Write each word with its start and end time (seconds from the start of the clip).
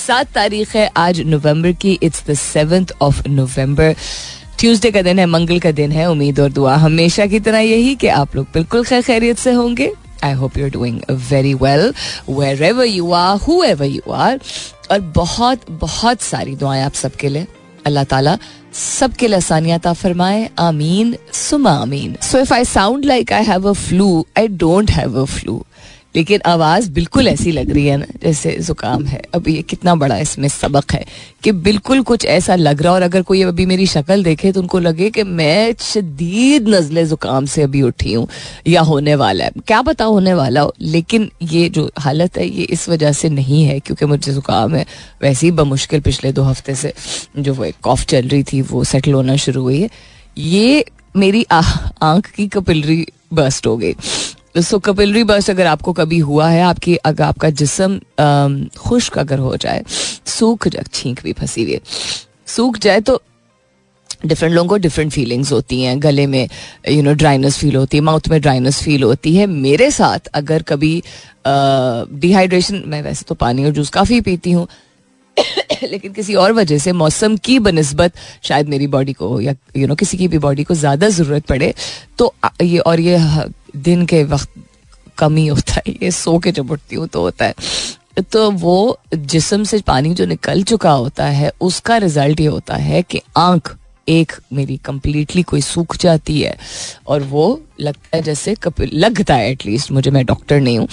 सात 0.00 0.32
तारीख 0.34 0.74
है, 0.76 0.88
आज 0.96 1.20
नवंबर 1.26 1.72
की 1.72 1.98
it's 2.02 2.22
the 2.28 2.34
seventh 2.34 2.92
of 3.02 3.22
November. 3.28 3.94
Tuesday 4.58 4.90
का 4.90 5.02
दिन 5.02 5.18
है, 5.18 5.26
मंगल 5.26 5.58
का 5.60 5.70
दिन 5.72 5.92
है, 5.92 6.08
उम्मीद 6.10 6.40
और 6.40 6.50
दुआ 6.52 6.74
हमेशा 6.76 7.26
की 7.26 7.40
तरह 7.40 7.58
यही 7.60 7.94
कि 7.94 8.06
आप 8.08 8.36
लोग 8.36 8.46
बिल्कुल 8.54 8.84
खैर 8.84 9.02
खैरियत 9.02 9.38
से 9.38 9.52
होंगे। 9.52 9.92
I 10.24 10.32
hope 10.32 10.56
you 10.58 10.64
are 10.64 10.70
doing 10.70 11.00
very 11.30 11.54
well 11.54 11.92
wherever 12.62 12.84
you 12.84 13.12
are 13.12 13.36
whoever 13.64 13.86
you 13.86 14.12
are 14.12 14.40
और 14.90 15.00
बहुत 15.16 15.70
बहुत 15.70 16.20
सारी 16.22 16.56
दुआएँ 16.56 16.82
आप 16.82 16.94
सबके 16.94 17.28
लिए। 17.28 17.46
अल्लाह 17.86 18.04
ताला 18.04 18.36
सबके 18.74 19.28
लिए 19.28 19.36
आसानियात 19.36 19.88
फरमाए। 19.88 20.48
आमीन, 20.58 21.16
सुमा 21.32 21.72
आमीन। 21.82 22.16
So 22.22 22.38
if 22.38 22.52
I 22.54 22.64
sound 22.64 23.04
like 23.04 23.32
I 23.32 23.44
have 23.44 23.68
a 23.68 23.72
flu 23.72 24.26
I 24.38 24.48
don't 24.48 24.90
have 24.90 25.20
a 25.22 25.24
flu 25.24 25.64
लेकिन 26.14 26.40
आवाज़ 26.46 26.90
बिल्कुल 26.90 27.28
ऐसी 27.28 27.52
लग 27.52 27.70
रही 27.70 27.86
है 27.86 27.96
ना, 27.96 28.06
जैसे 28.22 28.56
जुकाम 28.60 29.04
है। 29.06 29.22
अब 29.34 29.48
ये 29.48 29.62
कितना 29.62 29.94
बड़ा 29.94 30.16
इसमें 30.18 30.48
सबक 30.48 30.92
है 30.92 31.04
कि 31.44 31.52
बिल्कुल 31.60 32.02
कुछ 32.02 32.24
ऐसा 32.26 32.54
लग 32.54 32.82
रहा 32.82 32.92
और 32.92 33.02
अगर 33.02 33.22
कोई 33.22 33.42
अभी 33.42 33.66
मेरी 33.66 33.86
शक्ल 33.86 34.22
देखे 34.24 34.52
तो 34.52 34.60
उनको 34.60 34.78
लगे 34.78 35.10
कि 35.10 35.22
मैं 35.22 35.74
शदीद 35.80 36.68
नजले 36.68 37.04
जुकाम 37.06 37.46
से 37.46 37.62
अभी 37.62 37.82
उठी 37.82 38.12
हूँ 38.12 38.26
या 38.66 38.80
होने 38.82 39.14
वाला 39.14 39.44
है। 39.44 39.50
क्या 39.66 39.80
पता 39.82 40.04
होने 40.04 40.34
वाला 40.34 40.60
हो, 40.60 40.74
लेकिन 40.80 41.30
ये 41.42 41.68
जो 41.68 41.90
हालत 41.98 42.38
है, 42.38 42.46
ये 42.48 42.64
इस 42.64 42.88
वजह 42.88 43.12
से 43.12 43.28
नहीं 43.30 43.62
है 43.64 43.78
क्योंकि 43.80 44.06
मुझे 44.06 44.32
जुकाम 44.32 44.74
है। 44.74 44.84
वैसे 45.22 45.46
ही 45.46 45.52
बमुश्किल 45.52 46.00
पिछले 46.00 46.32
दो 46.32 46.42
हफ़्ते 46.42 46.74
से 46.74 46.92
जो 47.38 47.54
वो 47.54 47.64
एक 47.64 47.76
कॉफ 47.82 48.04
चल 48.04 48.28
रही 48.28 48.42
थी, 48.42 48.60
वो 48.62 48.84
सेटल 48.84 49.12
होना 49.12 49.36
शुरू 49.38 49.62
हुई 49.62 49.80
है। 49.80 49.90
ये 50.38 50.84
मेरी 51.16 51.46
आँख 51.52 52.26
की 52.26 52.46
कपिलरी 52.48 53.06
बस्ट 53.32 53.66
हो 53.66 53.76
गई। 53.76 53.94
सो 54.54 54.78
कपिलरी 54.78 55.24
बर्स्ट 55.24 55.50
अगर 55.50 55.66
आपको 55.66 55.92
कभी 55.92 56.18
हुआ 56.18 56.48
है 56.48 56.62
आपकी 56.62 56.96
अगर 56.96 57.24
आपका 57.24 57.50
जिसम 57.50 58.00
खुश्क 58.78 59.18
अगर 59.18 59.38
हो 59.38 59.56
जाए 59.56 59.84
सूख 60.26 60.68
छींक 60.68 61.22
भी 61.22 61.32
फंसी 61.32 61.64
हुई 61.64 61.80
सूख 62.46 62.78
जाए 62.78 63.00
तो 63.00 63.22
डिफरेंट 64.26 64.54
लोगों 64.54 64.68
को 64.68 64.76
डिफरेंट 64.76 65.12
फीलिंग्स 65.12 65.52
होती 65.52 65.82
हैं। 65.82 66.02
गले 66.02 66.26
में 66.26 66.48
यू 66.88 67.02
नो 67.02 67.12
ड्राइनेस 67.12 67.58
फील 67.58 67.76
होती 67.76 67.96
है 67.96 68.00
माउथ 68.00 68.28
में 68.28 68.40
ड्राइनेस 68.40 68.82
फील 68.82 69.02
होती 69.02 69.36
है। 69.36 69.46
मेरे 69.46 69.90
साथ 69.90 70.26
अगर 70.34 70.62
कभी 70.62 71.02
डिहाइड्रेशन 71.46 72.82
मैं 72.86 73.02
वैसे 73.02 73.24
तो 73.28 73.34
पानी 73.34 73.64
और 73.64 73.70
जूस 73.70 73.88
काफ़ी 73.88 74.20
पीती 74.20 74.52
हूँ 74.52 74.68
लेकिन 75.82 76.12
किसी 76.12 76.34
और 76.34 76.52
वजह 76.52 76.78
से 76.78 76.92
मौसम 76.92 77.36
की 77.36 77.58
बनस्बत 77.58 78.12
शायद 78.42 78.68
मेरी 78.68 78.86
बॉडी 78.86 79.12
को 79.12 79.40
या 79.40 79.52
यू 79.52 79.56
you 79.72 79.80
नो 79.80 79.86
know, 79.86 79.98
किसी 79.98 80.16
की 80.16 80.28
भी 80.28 80.38
बॉडी 80.38 80.64
को 80.64 80.74
ज़्यादा 80.74 81.08
ज़रूरत 81.08 81.46
पड़े 81.46 81.74
तो 82.18 82.34
ये 82.62 82.78
और 82.78 83.00
ये 83.00 83.16
दिन 83.76 84.06
के 84.06 84.22
वक्त 84.24 84.52
कमी 85.18 85.46
होता 85.46 85.72
है, 85.72 85.82
ये 86.02 86.10
सो 86.10 86.38
के 86.38 86.52
जब 86.52 86.70
उठती 86.70 86.96
हूँ 86.96 87.06
तो 87.08 87.20
होता 87.20 87.44
है। 87.44 87.54
तो 88.32 88.50
वो 88.50 88.98
जिसम 89.14 89.64
से 89.64 89.78
पानी 89.80 90.14
जो 90.14 90.26
निकल 90.26 90.62
चुका 90.62 90.90
होता 90.90 91.26
है, 91.26 91.52
उसका 91.60 91.96
रिज़ल्ट 91.96 92.40
ये 92.40 92.46
होता 92.46 92.76
है 92.76 93.02
कि 93.02 93.20
आँख 93.36 93.76
एक 94.08 94.32
मेरी 94.52 94.76
कंप्लीटली 94.76 95.42
कोई 95.42 95.60
सूख 95.60 95.96
जाती 95.96 96.40
है। 96.40 96.56
और 97.06 97.22
वो 97.22 97.60
लगता 97.80 98.16
है 98.16 98.22
जैसे 98.22 98.54
कपिल, 98.54 98.90
लगता 98.94 99.34
है 99.34 99.50
एटलीस्ट 99.50 99.92
मुझे 99.92 100.10
मैं 100.10 100.24
डॉक्टर 100.26 100.60
नहीं 100.60 100.78
हूँ, 100.78 100.88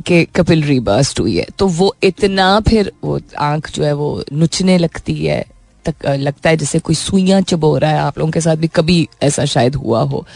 कि 0.00 0.24
कपिल 0.24 0.62
रिबर्स्ट 0.62 1.20
हुई 1.20 1.36
है। 1.36 1.46
तो 1.58 1.66
वो 1.66 1.94
इतना 2.02 2.60
फिर 2.60 2.92
वो 3.04 3.20
आँख 3.38 3.70
जो 3.70 3.84
है 3.84 3.92
वो 3.92 4.24
नुचने 4.32 4.78
लगती 4.78 5.14
है, 5.26 5.44
तक, 5.84 6.06
लगता 6.06 6.50
है 6.50 6.56
जैसे 6.56 6.78
कोई 6.78 6.94
सुइयाँ 6.94 7.40
चबो 7.40 7.76
रहा 7.78 7.90
है। 7.90 7.98
आप 7.98 8.18
लोगों 8.18 8.32
के 8.32 8.40
साथ 8.40 8.56
भी 8.56 8.68
कभी 8.68 9.08
ऐसा 9.22 9.44
शायद 9.44 9.74
हुआ 9.74 10.02
हो। 10.02 10.26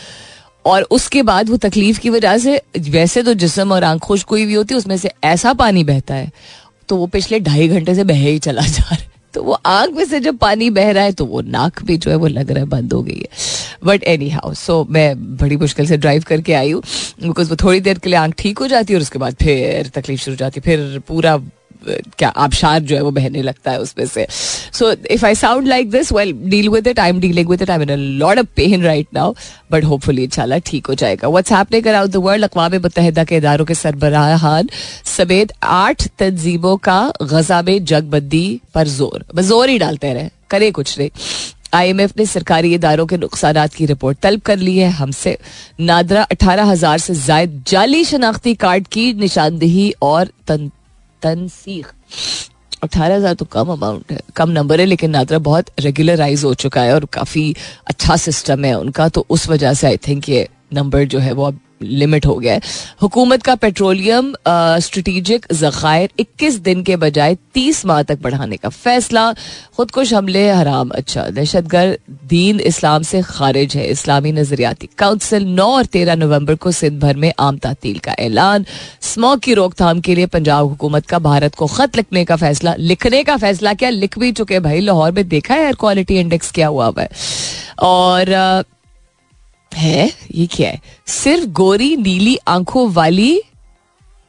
और 0.64 0.82
उसके 0.90 1.22
बाद 1.22 1.50
वो 1.50 1.56
तकलीफ़ 1.58 2.00
की 2.00 2.10
वजह 2.10 2.36
से, 2.38 2.60
वैसे 2.80 3.22
तो 3.22 3.34
जिसम 3.34 3.72
और 3.72 3.84
आँख 3.84 4.00
खुश 4.00 4.22
कोई 4.24 4.44
भी 4.46 4.54
होती 4.54 4.74
है, 4.74 4.78
उसमें 4.78 4.96
से 4.96 5.10
ऐसा 5.24 5.52
पानी 5.54 5.84
बहता 5.84 6.14
है 6.14 6.30
तो 6.88 6.96
वो 6.96 7.06
पिछले 7.06 7.40
ढाई 7.40 7.68
घंटे 7.68 7.94
से 7.94 8.04
बह 8.04 8.20
ही 8.20 8.38
चला 8.40 8.62
जा 8.62 8.82
रहा 8.82 8.94
है। 8.94 9.10
तो 9.34 9.42
वो 9.42 9.52
आँख 9.66 9.90
में 9.96 10.04
से 10.04 10.20
जब 10.20 10.36
पानी 10.38 10.68
बह 10.70 10.90
रहा 10.92 11.04
है 11.04 11.12
तो 11.12 11.24
वो 11.26 11.40
नाक 11.42 11.82
भी 11.82 11.96
जो 11.96 12.10
है, 12.10 12.16
वो 12.16 12.26
लग 12.26 12.50
रहा 12.50 12.58
है 12.58 12.68
बंद 12.68 12.92
हो 12.92 13.02
गई 13.02 13.14
है। 13.14 13.28
बट 13.84 14.02
एनी 14.04 14.28
हाउ 14.30 14.52
सो 14.54 14.84
मैं 14.90 15.36
बड़ी 15.36 15.56
मुश्किल 15.56 15.86
से 15.86 15.96
ड्राइव 15.96 16.24
करके 16.28 16.52
आई 16.52 16.72
हूँ 16.72 16.82
बिकॉज़ 17.22 17.50
वो 17.50 17.56
थोड़ी 17.62 17.80
देर 17.80 17.98
के 17.98 18.08
लिए 18.08 18.18
आँख 18.18 18.34
ठीक 18.38 18.58
हो 18.58 18.66
जाती 18.66 18.92
है 18.92 18.96
और 18.96 19.02
उसके 19.02 19.18
बाद 19.18 19.34
फिर 19.42 19.90
तकलीफ़ 19.94 20.20
शुरू 20.20 20.34
हो 20.34 20.38
जाती 20.38 20.60
है, 20.60 20.62
फिर 20.64 20.98
पूरा 21.08 21.36
क्या 22.18 22.28
आबशार 22.44 22.80
जो 22.80 22.96
है 22.96 23.02
वो 23.02 23.10
बहने 23.12 23.42
लगता 23.42 23.70
है 23.70 23.80
उसमें 23.80 24.04
से। 24.06 24.26
So 24.72 24.90
if 25.10 25.26
I 25.26 25.34
sound 25.34 25.68
like 25.68 25.90
this 25.90 26.12
well 26.12 26.32
deal 26.50 26.68
with 26.68 26.86
it 26.86 26.98
I 27.00 27.10
am 27.10 27.20
dealing 27.20 27.48
with 27.48 27.62
it 27.62 27.70
I 27.70 27.82
in 27.82 27.90
lot 28.18 28.38
of 28.38 28.46
pain 28.56 28.82
right 28.84 29.06
now 29.14 29.34
but 29.72 29.84
hopefully 29.84 30.24
इंशाल्लाह 30.24 30.58
ठीक 30.66 30.86
हो 30.86 30.94
जाएगा। 30.94 31.28
What's 31.28 31.52
happening 31.52 31.86
around 31.86 32.12
the 32.12 32.16
world 32.24 32.44
अकवाम 32.44 32.76
मुतहदा 32.82 33.24
के 33.24 33.36
इदारों 33.36 33.64
के 33.64 33.74
सरबराहान 33.74 34.68
समेत 35.06 35.52
आठ 35.62 36.06
तंजीमों 36.18 36.76
का 36.84 37.00
गजा 37.22 37.62
में 37.62 37.84
जगबंदी 37.84 38.60
पर 38.74 38.88
ज़ोर। 38.88 39.24
ज़ोर 39.40 39.68
ही 39.68 39.78
डालते 39.78 40.12
रहे, 40.12 40.28
करे 40.50 40.70
कुछ 40.72 40.98
नहीं। 40.98 41.10
आईएमएफ 41.74 42.12
ने 42.18 42.24
सरकारी 42.26 42.72
इदारों 42.74 43.06
के 43.06 43.16
नुकसान 43.16 43.66
की 43.76 43.86
रिपोर्ट 43.86 44.18
तलब 44.22 44.40
कर 44.46 44.58
ली 44.58 44.76
है। 44.78 44.88
हमसे 44.92 45.36
नादरा 45.80 46.22
अठारह 46.24 46.64
हज़ार 46.64 46.98
से 46.98 47.14
जायद 47.16 47.62
जाली 47.68 48.04
शनाख्ती 48.04 48.54
कार्ड 48.56 48.86
की 48.88 49.12
निशानदेही 49.14 49.92
और 50.02 50.30
तनसीख। 51.22 51.92
अठारह 52.82 53.14
हज़ार 53.16 53.34
तो 53.34 53.44
कम 53.44 53.68
अमाउंट 53.72 54.12
है। 54.12 54.20
कम 54.36 54.50
नंबर 54.50 54.80
है, 54.80 54.86
लेकिन 54.86 55.10
नादरा 55.10 55.38
बहुत 55.40 55.66
रेगुलराइज 55.80 56.44
हो 56.44 56.52
चुका 56.56 56.82
है 56.82 56.94
और 56.94 57.04
काफ़ी 57.12 57.54
अच्छा 57.86 58.16
सिस्टम 58.18 58.64
है 58.64 58.74
उनका। 58.74 59.08
तो 59.08 59.26
उस 59.30 59.48
वजह 59.48 59.74
से 59.74 59.86
आई 59.86 59.96
थिंक 60.06 60.28
ये 60.28 60.48
नंबर 60.72 61.04
जो 61.04 61.18
है 61.18 61.32
वो 61.32 61.44
अब 61.44 61.58
लिमिट 61.82 62.26
हो 62.26 62.34
गया 62.36 62.54
है। 62.54 62.60
हुकूमत 63.02 63.42
का 63.42 63.54
पेट्रोलियम 63.56 64.32
स्ट्रेटिजिक 64.48 65.46
जखायर 65.52 66.10
21 66.18 66.58
दिन 66.60 66.82
के 66.82 66.96
बजाय 66.96 67.36
30 67.54 67.84
माह 67.86 68.02
तक 68.02 68.20
बढ़ाने 68.22 68.56
का 68.56 68.68
फैसला। 68.68 69.32
खुदकुश 69.76 70.12
हमले, 70.14 70.48
हराम 70.50 70.90
अच्छा। 70.90 71.28
दहशतगर्द 71.30 71.98
दीन 72.28 72.60
इस्लाम 72.62 73.02
से 73.02 73.22
खारिज 73.22 73.76
है। 73.76 73.86
इस्लामी 73.86 74.32
नजरियाती 74.32 74.88
काउंसिल 74.98 75.44
9 75.46 75.68
और 75.68 75.86
13 75.86 76.14
नवंबर 76.14 76.54
को 76.54 76.70
सिंध 76.72 77.00
भर 77.00 77.16
में 77.16 77.32
आम 77.38 77.56
तातील 77.58 77.98
का 77.98 78.14
ऐलान। 78.18 78.64
स्मोक 79.02 79.40
की 79.40 79.54
रोकथाम 79.54 80.00
के 80.00 80.14
लिए 80.14 80.26
पंजाब 80.28 80.68
हुकूमत 80.68 81.06
का 81.06 81.18
भारत 81.20 81.54
को 81.54 81.66
खत 81.66 81.96
लिखने 81.96 82.24
का 82.24 82.36
फैसला। 82.36 82.74
लिखने 82.78 83.22
का 83.22 83.36
फैसला 83.36 83.74
क्या? 83.74 83.90
लिख 83.90 84.18
भी 84.18 84.32
चुके 84.32 84.60
भाई। 84.60 84.80
लाहौर 84.80 85.12
में 85.12 85.26
देखा 85.28 85.54
है 85.54 85.62
एयर 85.62 85.74
क्वालिटी 85.74 86.18
इंडेक्स 86.20 86.50
क्या 86.50 86.68
हुआ 86.68 86.86
हुआ 86.86 87.02
है। 87.02 87.08
और 87.80 88.64
है, 89.74 90.10
ये 90.34 90.46
क्या 90.46 90.70
है? 90.70 90.80
सिर्फ़ 91.06 91.46
गोरी 91.52 91.96
नीली 91.96 92.36
आँखों 92.48 92.90
वाली 92.92 93.40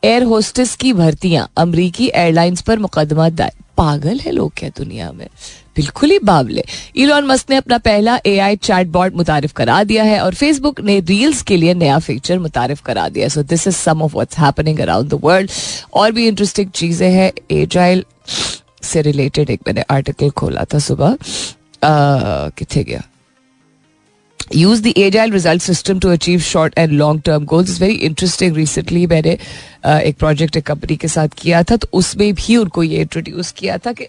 एयर 0.03 0.23
होस्टेस 0.23 0.75
की 0.75 0.93
भर्तियाँ 0.93 1.49
अमरीकी 1.57 2.07
एयरलाइंस 2.07 2.61
पर 2.61 2.79
मुकदमा 2.79 3.29
दायर। 3.31 3.61
पागल 3.77 4.19
है 4.19 4.31
लोग 4.31 4.51
क्या 4.57 4.69
दुनिया 4.77 5.11
में? 5.11 5.27
बिल्कुल 5.75 6.11
ही 6.11 6.17
बावले। 6.19 6.63
इलॉन 6.95 7.25
मस्क 7.25 7.49
ने 7.49 7.55
अपना 7.55 7.77
पहला 7.77 8.15
ए 8.17 8.29
एआई 8.29 8.55
चैटबॉट 8.55 9.15
मुतारिफ 9.15 9.51
करा 9.51 9.83
दिया 9.83 10.03
है 10.03 10.19
और 10.19 10.33
फेसबुक 10.35 10.81
ने 10.81 10.99
रील्स 11.01 11.41
के 11.41 11.57
लिए 11.57 11.73
नया 11.73 11.97
फीचर 11.99 12.39
मुतारिफ 12.39 12.81
करा 12.81 13.07
दिया 13.09 13.27
so 13.27 13.43
this 13.43 13.67
is 13.67 13.75
some 13.75 14.01
of 14.01 14.13
what's 14.13 14.37
happening 14.39 14.79
around 14.79 15.09
the 15.09 15.19
world 15.23 15.51
और 15.93 16.11
भी 16.11 16.27
इंटरेस्टिंग 16.27 16.69
चीज़ें 16.71 17.09
हैं। 17.11 17.31
एजाइल 17.51 18.03
से 18.83 19.01
रिलेटेड 19.01 19.49
एक 19.49 19.61
मैंने 19.67 19.83
आर्टिकल 19.89 20.29
खोला 20.29 20.65
था 20.73 20.79
सुबह। 20.79 21.17
कितने 21.83 22.83
गया? 22.83 23.01
Use 24.55 24.81
the 24.83 24.87
agile 24.97 25.31
result 25.31 25.61
system 25.61 25.99
to 25.99 26.09
achieve 26.09 26.39
short 26.39 26.73
and 26.77 26.91
long 26.91 27.21
term 27.21 27.45
goals 27.45 27.69
is 27.69 27.81
very 27.81 27.93
interesting 27.93 28.55
recently 28.55 29.07
मैंने 29.07 29.37
uh, 29.85 29.99
एक 29.99 30.17
प्रोजेक्ट 30.17 30.57
एक 30.57 30.65
कंपनी 30.65 30.95
के 30.95 31.07
साथ 31.07 31.27
किया 31.37 31.63
था 31.63 31.75
तो 31.75 31.87
उसमें 31.93 32.33
भी 32.33 32.57
उनको 32.57 32.83
ये 32.83 33.01
इंट्रोड्यूस 33.01 33.51
किया 33.51 33.77
था 33.77 33.93
कि 33.93 34.07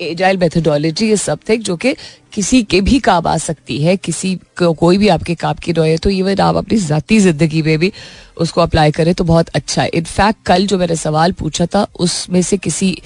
एजाइल 0.00 0.36
मेथोडोलॉजी 0.36 1.12
इज़ 1.12 1.20
समथिंग 1.20 1.62
जो 1.62 1.76
कि 1.76 1.94
किसी 2.32 2.62
के 2.62 2.80
भी 2.80 2.98
काम 2.98 3.26
आ 3.26 3.36
सकती 3.36 3.82
है 3.82 3.96
किसी 3.96 4.34
को 4.58 4.72
कोई 4.72 4.98
भी 4.98 5.08
आपके 5.08 5.34
काम 5.34 5.54
की 5.54 5.72
रहे 5.72 5.96
तो 5.96 6.10
इवन 6.10 6.40
आप 6.40 6.56
अपनी 6.56 6.78
जाती 6.78 7.18
ज़िंदगी 7.18 7.62
में 7.62 7.78
भी 7.78 7.92
उसको 8.36 8.60
अप्लाई 8.60 8.90
करें 8.90 9.14
तो 9.14 9.24
बहुत 9.24 9.48
अच्छा 9.48 9.82
है। 9.82 9.88
इनफैक्ट 9.88 10.46
कल 10.46 10.66
जो 10.66 10.78
मैंने 10.78 10.96
सवाल 10.96 11.32
पूछा 11.32 11.66
था 11.66 11.86
उसमें 12.00 12.42
से 12.42 12.56
किसी 12.56 13.02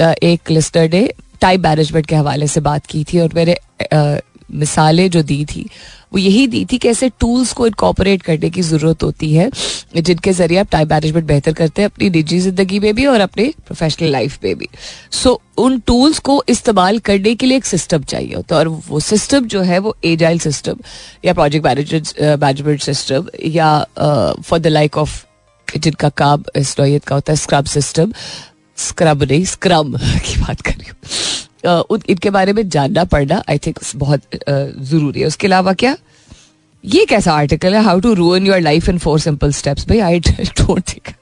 uh, 0.00 0.14
एक 0.22 0.50
लिस्टर 0.50 0.90
ने 0.92 1.12
टाइम 1.40 1.62
मैनेजमेंट 1.62 2.06
के 2.06 2.16
हवाले 2.16 2.46
से 2.46 2.60
बात 2.60 2.86
की 2.86 3.04
थी 3.04 3.18
और 3.18 3.30
मैंने 3.34 3.56
uh, 3.82 4.27
मिसालें 4.50 5.10
जो 5.10 5.22
दी 5.22 5.44
थी 5.44 5.68
वो 6.12 6.18
यही 6.18 6.46
दी 6.46 6.64
थी 6.64 6.78
कि 6.78 6.88
ऐसे 6.88 7.08
टूल्स 7.20 7.52
को 7.52 7.66
इनकॉपरेट 7.66 8.22
करने 8.22 8.50
की 8.50 8.62
ज़रूरत 8.62 9.02
होती 9.02 9.32
है 9.34 9.50
जिनके 9.96 10.32
ज़रिए 10.32 10.58
आप 10.58 10.68
टाइम 10.70 10.88
मैनेजमेंट 10.88 11.26
बेहतर 11.26 11.52
करते 11.52 11.82
हैं 11.82 11.88
अपनी 11.88 12.10
निजी 12.10 12.38
ज़िंदगी 12.40 12.78
में 12.80 12.94
भी 12.94 13.06
और 13.06 13.20
अपने 13.20 13.52
प्रोफेशनल 13.66 14.08
लाइफ 14.08 14.38
में 14.44 14.54
भी। 14.58 14.68
सो 15.12 15.30
so, 15.30 15.62
उन 15.64 15.78
टूल्स 15.80 16.18
को 16.18 16.42
इस्तेमाल 16.48 16.98
करने 16.98 17.34
के 17.34 17.46
लिए 17.46 17.56
एक 17.56 17.64
सिस्टम 17.64 18.02
चाहिए 18.02 18.34
होता 18.34 18.54
है 18.54 18.58
और 18.60 18.68
वो 18.68 19.00
सिस्टम 19.00 19.46
जो 19.46 19.62
है 19.62 19.78
वो 19.78 19.96
एजाइल 20.04 20.38
सिस्टम 20.38 20.76
या 21.24 21.32
प्रोजेक्ट 21.32 21.66
मैनेजमेंट 22.20 22.80
सिस्टम 22.80 23.28
या 23.44 23.86
फॉर 24.44 24.58
द 24.58 24.66
लाइक 24.66 24.98
ऑफ़ 24.98 25.24
जिनका 25.78 26.08
काम 26.08 26.44
इस 26.56 26.74
का 26.78 27.14
होता 27.14 27.32
है 27.32 27.36
स्क्रब 27.36 27.64
सिस्टम 27.64 28.12
स्क्रब 28.78 29.22
नहीं 29.22 29.44
स्क्रम 29.44 29.96
की 29.98 30.40
बात 30.40 30.60
कर 30.60 30.72
रही 30.72 30.88
हूँ। 30.88 31.47
इनके 31.64 32.30
बारे 32.30 32.52
में 32.52 32.68
जानना 32.68 33.04
पड़ना 33.04 33.42
आई 33.50 33.58
थिंक 33.58 33.78
बहुत 33.96 34.22
ज़रूरी 34.48 35.20
है। 35.20 35.26
उसके 35.26 35.46
अलावा 35.46 35.72
क्या? 35.72 35.96
ये 36.84 37.04
कैसा 37.06 37.32
आर्टिकल 37.32 37.74
है? 37.74 37.82
How 37.82 38.00
to 38.00 38.12
ruin 38.14 38.46
your 38.46 38.60
life 38.60 38.88
in 38.88 38.98
four 38.98 39.20
simple 39.20 39.52
steps 39.52 39.88
भाई 39.88 39.98
I 39.98 40.20
don't 40.20 40.88
think 40.88 41.14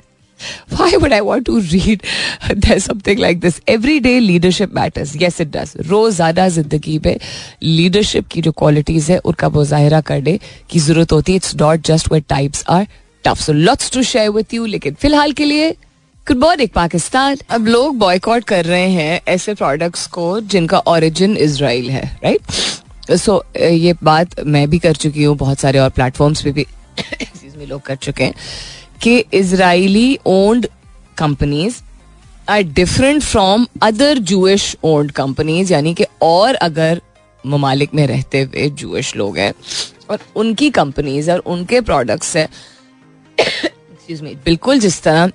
why 0.71 0.97
would 0.97 1.13
I 1.13 1.21
want 1.21 1.47
to 1.47 1.61
read? 1.61 2.03
There's 2.55 2.85
something 2.85 3.19
like 3.19 3.41
this. 3.41 3.61
Every 3.67 4.01
day 4.01 4.21
leadership 4.21 4.73
matters. 4.73 5.15
Yes, 5.17 5.41
it 5.41 5.51
does. 5.51 5.77
रोज़ाना 5.77 6.49
ज़िंदगी 6.49 6.99
में 7.07 7.19
लीडरशिप 7.63 8.27
की 8.29 8.43
जो 8.43 8.53
qualities 8.53 9.11
है, 9.11 9.19
उनका 9.19 9.49
मुजाहरा 9.49 10.01
करने 10.01 10.39
की 10.71 10.79
ज़रूरत 10.79 11.13
होती 11.13 11.33
है। 11.33 11.37
It's 11.37 11.55
not 11.57 11.87
just 11.87 12.13
weight 12.13 12.25
types 12.29 12.65
are 12.69 12.87
tough 13.25 13.41
so 13.41 13.53
lots 13.53 13.91
to 13.91 14.03
share 14.03 14.31
with 14.31 14.55
you 14.55 14.67
लेकिन 14.67 14.95
फ़िलहाल 14.95 15.33
के 15.33 15.45
लिए 15.45 15.75
गुड 16.27 16.39
मॉर्निंग 16.39 16.69
पाकिस्तान 16.75 17.37
अब 17.51 17.67
लोग 17.67 17.99
बॉयकॉट 17.99 18.45
कर 18.45 18.65
रहे 18.65 18.89
हैं 18.91 19.21
ऐसे 19.29 19.53
प्रोडक्ट्स 19.55 20.07
को 20.07 20.25
जिनका 20.53 20.79
ओरिजिन 20.89 21.37
इसराइल 21.37 21.91
है 21.91 22.05
राइट 22.25 22.51
सो 22.51 23.17
so, 23.17 23.57
ये 23.57 23.95
बात 24.03 24.41
मैं 24.47 24.69
भी 24.71 24.79
कर 24.79 24.97
चुकी 24.97 25.25
हूँ 25.25 25.37
बहुत 25.37 25.59
सारे 25.59 25.79
और 25.79 25.91
प्लेटफॉर्म्स 25.91 26.43
पे 26.43 26.53
भी 26.53 26.67
में 27.57 27.67
लोग 27.67 27.83
कर 27.83 27.97
चुके 27.97 28.25
हैं 28.25 28.35
कि 29.03 29.19
Israeli 29.35 30.19
owned 30.27 30.67
companies 31.19 31.81
are 32.49 32.63
different 32.75 33.23
from 33.23 33.67
other 33.83 34.19
Jewish 34.25 34.75
owned 34.85 35.13
companies 35.13 35.73
यानी 35.73 35.95
कि 35.95 36.07
और 36.23 36.55
अगर 36.63 37.01
ममालिक 37.45 37.95
में 37.95 38.07
रहते 38.07 38.43
हुए 38.43 38.69
जूश 38.75 39.15
लोग 39.17 39.39
हैं 39.39 39.53
और 40.11 40.27
उनकी 40.37 40.71
कंपनीज़ 40.73 41.31
और 41.31 41.39
उनके 41.49 41.81
प्रोडक्ट्स 41.83 42.37
है 42.37 42.49
बिल्कुल 44.11 44.79
जिस 44.79 45.03
तरह 45.03 45.31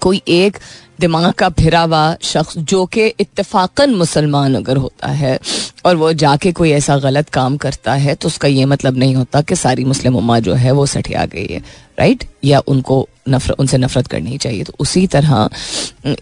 कोई 0.00 0.22
एक 0.28 0.58
दिमाग 1.00 1.32
का 1.32 1.48
फिरा 1.48 1.80
हुआ 1.80 2.16
शख्स 2.22 2.58
जो 2.58 2.84
कि 2.86 3.06
इत्तेफाकन 3.20 3.94
मुसलमान 3.94 4.54
अगर 4.54 4.76
होता 4.76 5.08
है 5.08 5.38
और 5.84 5.96
वो 5.96 6.12
जाके 6.12 6.52
कोई 6.52 6.70
ऐसा 6.70 6.96
गलत 6.98 7.28
काम 7.28 7.56
करता 7.56 7.92
है 7.94 8.14
तो 8.14 8.28
उसका 8.28 8.48
ये 8.48 8.64
मतलब 8.64 8.98
नहीं 8.98 9.14
होता 9.14 9.40
कि 9.40 9.56
सारी 9.56 9.84
मुस्लिम 9.84 10.16
उम्मा 10.16 10.38
जो 10.38 10.54
है 10.54 10.72
वो 10.72 10.86
सठिया 10.86 11.24
गई 11.26 11.46
है 11.46 11.60
राइट 11.98 12.24
या 12.44 12.60
उनको 12.66 13.06
नफरत 13.28 13.60
उनसे 13.60 13.78
नफरत 13.78 14.06
करनी 14.06 14.38
चाहिए। 14.38 14.64
तो 14.64 14.72
उसी 14.78 15.06
तरह 15.06 15.48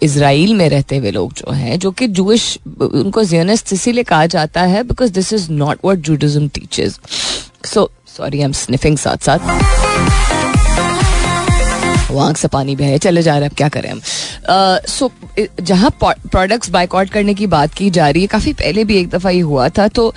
इसराइल 0.03 0.55
में 0.55 0.69
रहते 0.69 0.97
हुए 0.97 1.11
लोग 1.11 1.33
जो 1.33 1.53
हैं, 1.53 1.79
जो 1.79 1.91
कि 1.91 2.09
जूश 2.09 2.59
उनको 2.81 3.25
जियनिस्ट 3.25 3.73
इसीलिए 3.73 4.05
कहा 4.05 4.27
जाता 4.27 4.63
है 4.63 4.83
because 4.83 5.13
this 5.13 5.33
is 5.33 5.51
not 5.53 5.79
what 5.85 5.99
Judaism 5.99 6.49
teachers 6.49 7.01
so 7.65 7.91
sorry 8.17 8.39
I 8.39 8.45
am 8.45 8.53
sniffing 8.53 8.99
साथ 8.99 9.17
साथ 9.17 9.78
आँख 12.21 12.37
से 12.37 12.49
पानी 12.49 12.77
बहे 12.77 12.99
चले 12.99 13.23
जा 13.23 13.33
रहे 13.33 13.43
हैं, 13.43 13.51
अब 13.51 13.57
क्या 13.57 13.69
करें 13.69 13.91
हम? 13.91 14.01
सो 14.89 15.11
जहाँ 15.61 15.91
प्रोडक्ट्स 16.05 16.71
बाइकआउट 16.71 17.11
करने 17.11 17.35
की 17.35 17.47
बात 17.47 17.75
की 17.75 17.91
जा 17.91 18.09
रही 18.09 18.23
है, 18.23 18.29
काफ़ी 18.29 18.53
पहले 18.53 18.85
भी 18.85 18.99
एक 19.01 19.09
दफ़ा 19.09 19.31
ये 19.31 19.41
हुआ 19.41 19.69
था 19.69 19.89
तो 19.89 20.13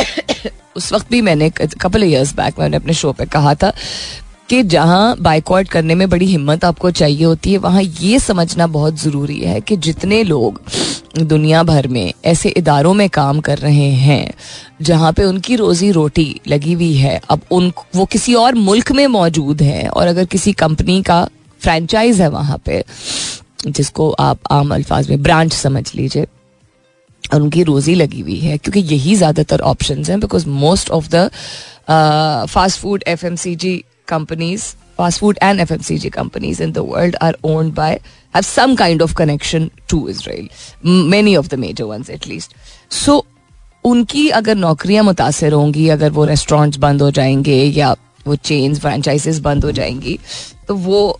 उस 0.76 0.92
वक्त 0.92 1.10
भी 1.10 1.20
मैंने 1.22 1.50
कपल 1.80 2.04
ईयर्स 2.04 2.34
बैक 2.34 2.58
मैंने 2.58 2.76
अपने 2.76 2.94
शो 2.94 3.12
पे 3.12 3.26
कहा 3.26 3.54
था 3.54 3.72
कि 4.52 4.62
जहाँ 4.62 5.16
बाइकआउट 5.16 5.68
करने 5.68 5.94
में 5.94 6.08
बड़ी 6.10 6.26
हिम्मत 6.26 6.64
आपको 6.64 6.90
चाहिए 6.90 7.24
होती 7.24 7.52
है, 7.52 7.58
वहाँ 7.58 7.82
ये 7.82 8.18
समझना 8.18 8.66
बहुत 8.68 8.98
ज़रूरी 9.00 9.38
है 9.40 9.60
कि 9.60 9.76
जितने 9.76 10.22
लोग 10.22 10.60
दुनिया 11.18 11.62
भर 11.62 11.86
में 11.88 12.12
ऐसे 12.24 12.48
इदारों 12.50 12.92
में 12.94 13.08
काम 13.10 13.38
कर 13.40 13.58
रहे 13.58 13.88
हैं, 13.92 14.32
जहाँ 14.82 15.12
पे 15.12 15.24
उनकी 15.24 15.56
रोजी 15.56 15.90
रोटी 15.90 16.40
लगी 16.48 16.72
हुई 16.72 16.92
है, 16.94 17.20
अब 17.30 17.40
उन, 17.50 17.72
वो 17.96 18.04
किसी 18.04 18.34
और 18.34 18.54
मुल्क 18.54 18.92
में 18.92 19.06
मौजूद 19.06 19.62
है 19.62 19.88
और 19.88 20.06
अगर 20.06 20.24
किसी 20.24 20.52
कंपनी 20.54 21.00
का 21.02 21.24
फ्रेंचाइज 21.60 22.20
है 22.20 22.28
वहाँ 22.30 22.58
पे, 22.64 22.82
जिसको 23.66 24.10
आप 24.10 24.38
आम 24.50 24.74
अल्फाज 24.74 25.08
में 25.10 25.22
ब्रांच 25.22 25.52
समझ 25.52 25.84
लीजिए 25.94 26.26
उनकी 27.24 27.62
रोजी 27.62 27.94
लगी 27.94 28.20
हुई 28.20 28.38
है, 28.38 28.58
क्योंकि 28.58 28.80
यही 28.94 29.14
ज़्यादातर 29.14 29.60
ऑप्शन 29.62 30.04
हैं 30.04 30.20
because 30.20 30.46
most 30.48 30.90
of 30.90 31.08
the 31.14 31.28
fast 32.50 32.80
food 32.80 33.04
F 33.06 33.26
M 33.26 33.36
C 33.36 33.54
G 33.56 33.82
companies, 34.06 34.76
fast 34.96 35.20
food 35.20 35.38
and 35.40 35.60
FMCG 35.60 36.12
companies 36.12 36.60
in 36.60 36.72
the 36.72 36.84
world 36.84 37.16
are 37.20 37.34
owned 37.42 37.74
by, 37.74 38.00
have 38.34 38.44
some 38.44 38.76
kind 38.76 39.02
of 39.02 39.14
connection 39.14 39.70
to 39.88 40.08
Israel. 40.08 40.48
Many 40.82 41.34
of 41.34 41.48
the 41.48 41.56
major 41.56 41.86
ones 41.86 42.10
at 42.10 42.26
least. 42.26 42.54
So, 42.88 43.24
उनकी 43.84 44.28
अगर 44.28 44.54
नौकरियाँ 44.54 45.04
मुतासर 45.04 45.52
होंगी 45.52 45.88
अगर 45.88 46.10
वो 46.10 46.24
restaurants 46.24 46.78
बंद 46.78 47.02
हो 47.02 47.10
जाएँगे 47.10 47.54
या 47.54 47.90
वो 48.26 48.36
चेन्स 48.36 48.80
फ्रेंचाइजेस 48.80 49.38
बंद 49.38 49.64
हो 49.64 49.72
जाएँगी 49.72 50.18
तो 50.68 50.74
वो 50.74 51.18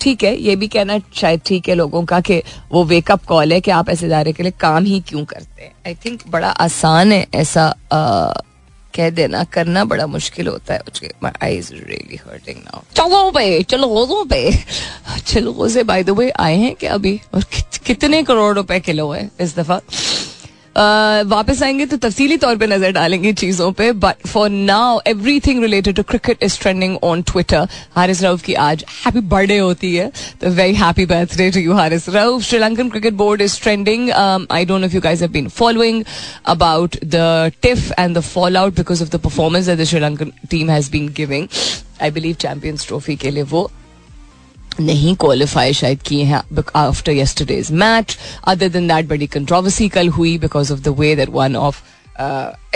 ठीक 0.00 0.22
है 0.24 0.34
ये 0.42 0.54
भी 0.56 0.68
कहना 0.68 0.98
शायद 1.14 1.40
ठीक 1.46 1.68
है 1.68 1.74
लोगों 1.74 2.04
का 2.04 2.20
कि 2.20 2.42
वो 2.72 2.84
वेकअप 2.84 3.24
कॉल 3.24 3.52
है 3.52 3.60
कि 3.60 3.70
आप 3.70 3.88
ऐसे 3.90 4.06
इदारे 4.06 4.32
के 4.32 4.42
लिए 4.42 4.52
काम 4.60 4.84
ही 4.84 5.00
क्यों 5.08 5.24
करते 5.24 5.62
हैं 5.62 5.72
आई 5.86 5.94
थिंक 6.04 6.22
बड़ा 6.28 6.48
आसान 6.48 7.12
है 7.12 7.26
ऐसा 7.34 7.66
कह 8.94 9.10
देना, 9.10 9.44
करना 9.44 9.84
बड़ा 9.84 10.06
मुश्किल 10.06 10.48
होता 10.48 10.74
है 10.74 10.80
my 11.22 11.32
eyes 11.42 11.70
really 11.72 12.16
hurting 12.16 12.58
now 12.58 12.80
चलो 12.96 13.30
पे 13.30 13.62
चलो 13.62 14.24
पे 14.24 14.52
चलो 15.26 15.68
से 15.68 15.82
बाय 15.82 16.04
द 16.04 16.10
वे 16.10 16.30
आए 16.30 16.56
हैं 16.56 16.74
क्या 16.74 16.94
अभी, 16.94 17.20
और 17.34 17.44
कितने 17.86 18.22
करोड़ 18.22 18.54
रुपए 18.56 18.80
किलो 18.80 19.10
है 19.10 19.30
इस 19.40 19.56
दफ़ा? 19.56 19.80
वापस 20.76 21.62
आएँगे 21.62 21.86
तो 21.86 21.96
तफसीली 21.96 22.36
तौर 22.36 22.56
पे 22.56 22.66
नज़र 22.66 22.92
डालेंगे 22.92 23.32
चीज़ों 23.32 23.70
पे 23.72 23.90
but 24.04 24.26
for 24.26 24.48
now 24.50 24.98
everything 25.40 25.62
related 25.62 25.96
to 25.96 26.02
cricket 26.02 26.42
is 26.42 26.58
trending 26.60 26.96
on 27.04 27.22
Twitter 27.22 27.68
Haris 27.96 28.22
Rauf 28.22 28.42
की 28.42 28.54
आज 28.62 28.84
हैप्पी 29.04 29.20
बर्थडे 29.28 29.58
होती 29.58 29.94
है 29.94 30.10
तो 30.40 30.50
very 30.52 30.74
happy 30.74 31.06
birthday 31.06 31.50
to 31.50 31.60
you 31.60 31.72
Haris 31.74 32.08
Rauf. 32.08 32.42
Sri Lankan 32.42 32.88
cricket 32.90 33.14
board 33.22 33.42
is 33.42 33.60
trending 33.62 34.10
I 34.10 34.64
don't 34.64 34.80
know 34.80 34.86
if 34.86 34.94
you 34.94 35.00
guys 35.00 35.22
have 35.22 35.30
been 35.32 35.48
following 35.58 36.02
about 36.46 36.96
the 37.06 37.52
tiff 37.62 37.92
and 37.98 38.16
the 38.16 38.20
fall 38.24 38.56
out 38.56 38.76
because 38.76 39.02
of 39.02 39.10
the 39.10 39.20
performance 39.20 39.68
the 39.68 39.84
Sri Lankan 39.84 40.32
team 40.50 40.70
has 40.70 40.90
been 40.90 41.08
giving 41.16 41.48
I 42.02 42.10
believe 42.10 42.34
champions 42.40 42.86
trophy 42.86 43.16
के 43.16 43.30
लिए 43.30 43.42
वो 43.42 43.70
नहीं 44.80 45.14
qualify 45.16 45.72
शायद 45.72 46.02
किए 46.02 46.24
हैं 46.24 46.42
after 46.76 47.12
yesterday's 47.12 47.70
match 47.72 48.18
other 48.48 48.68
than 48.68 48.88
that 48.88 49.08
बड़ी 49.08 49.26
controversy 49.26 49.88
कल 49.88 50.08
हुई 50.08 50.38
because 50.38 50.72
of 50.72 50.80
the 50.80 50.88
way 50.88 51.16
that 51.16 51.28
one 51.30 51.56
of 51.56 51.82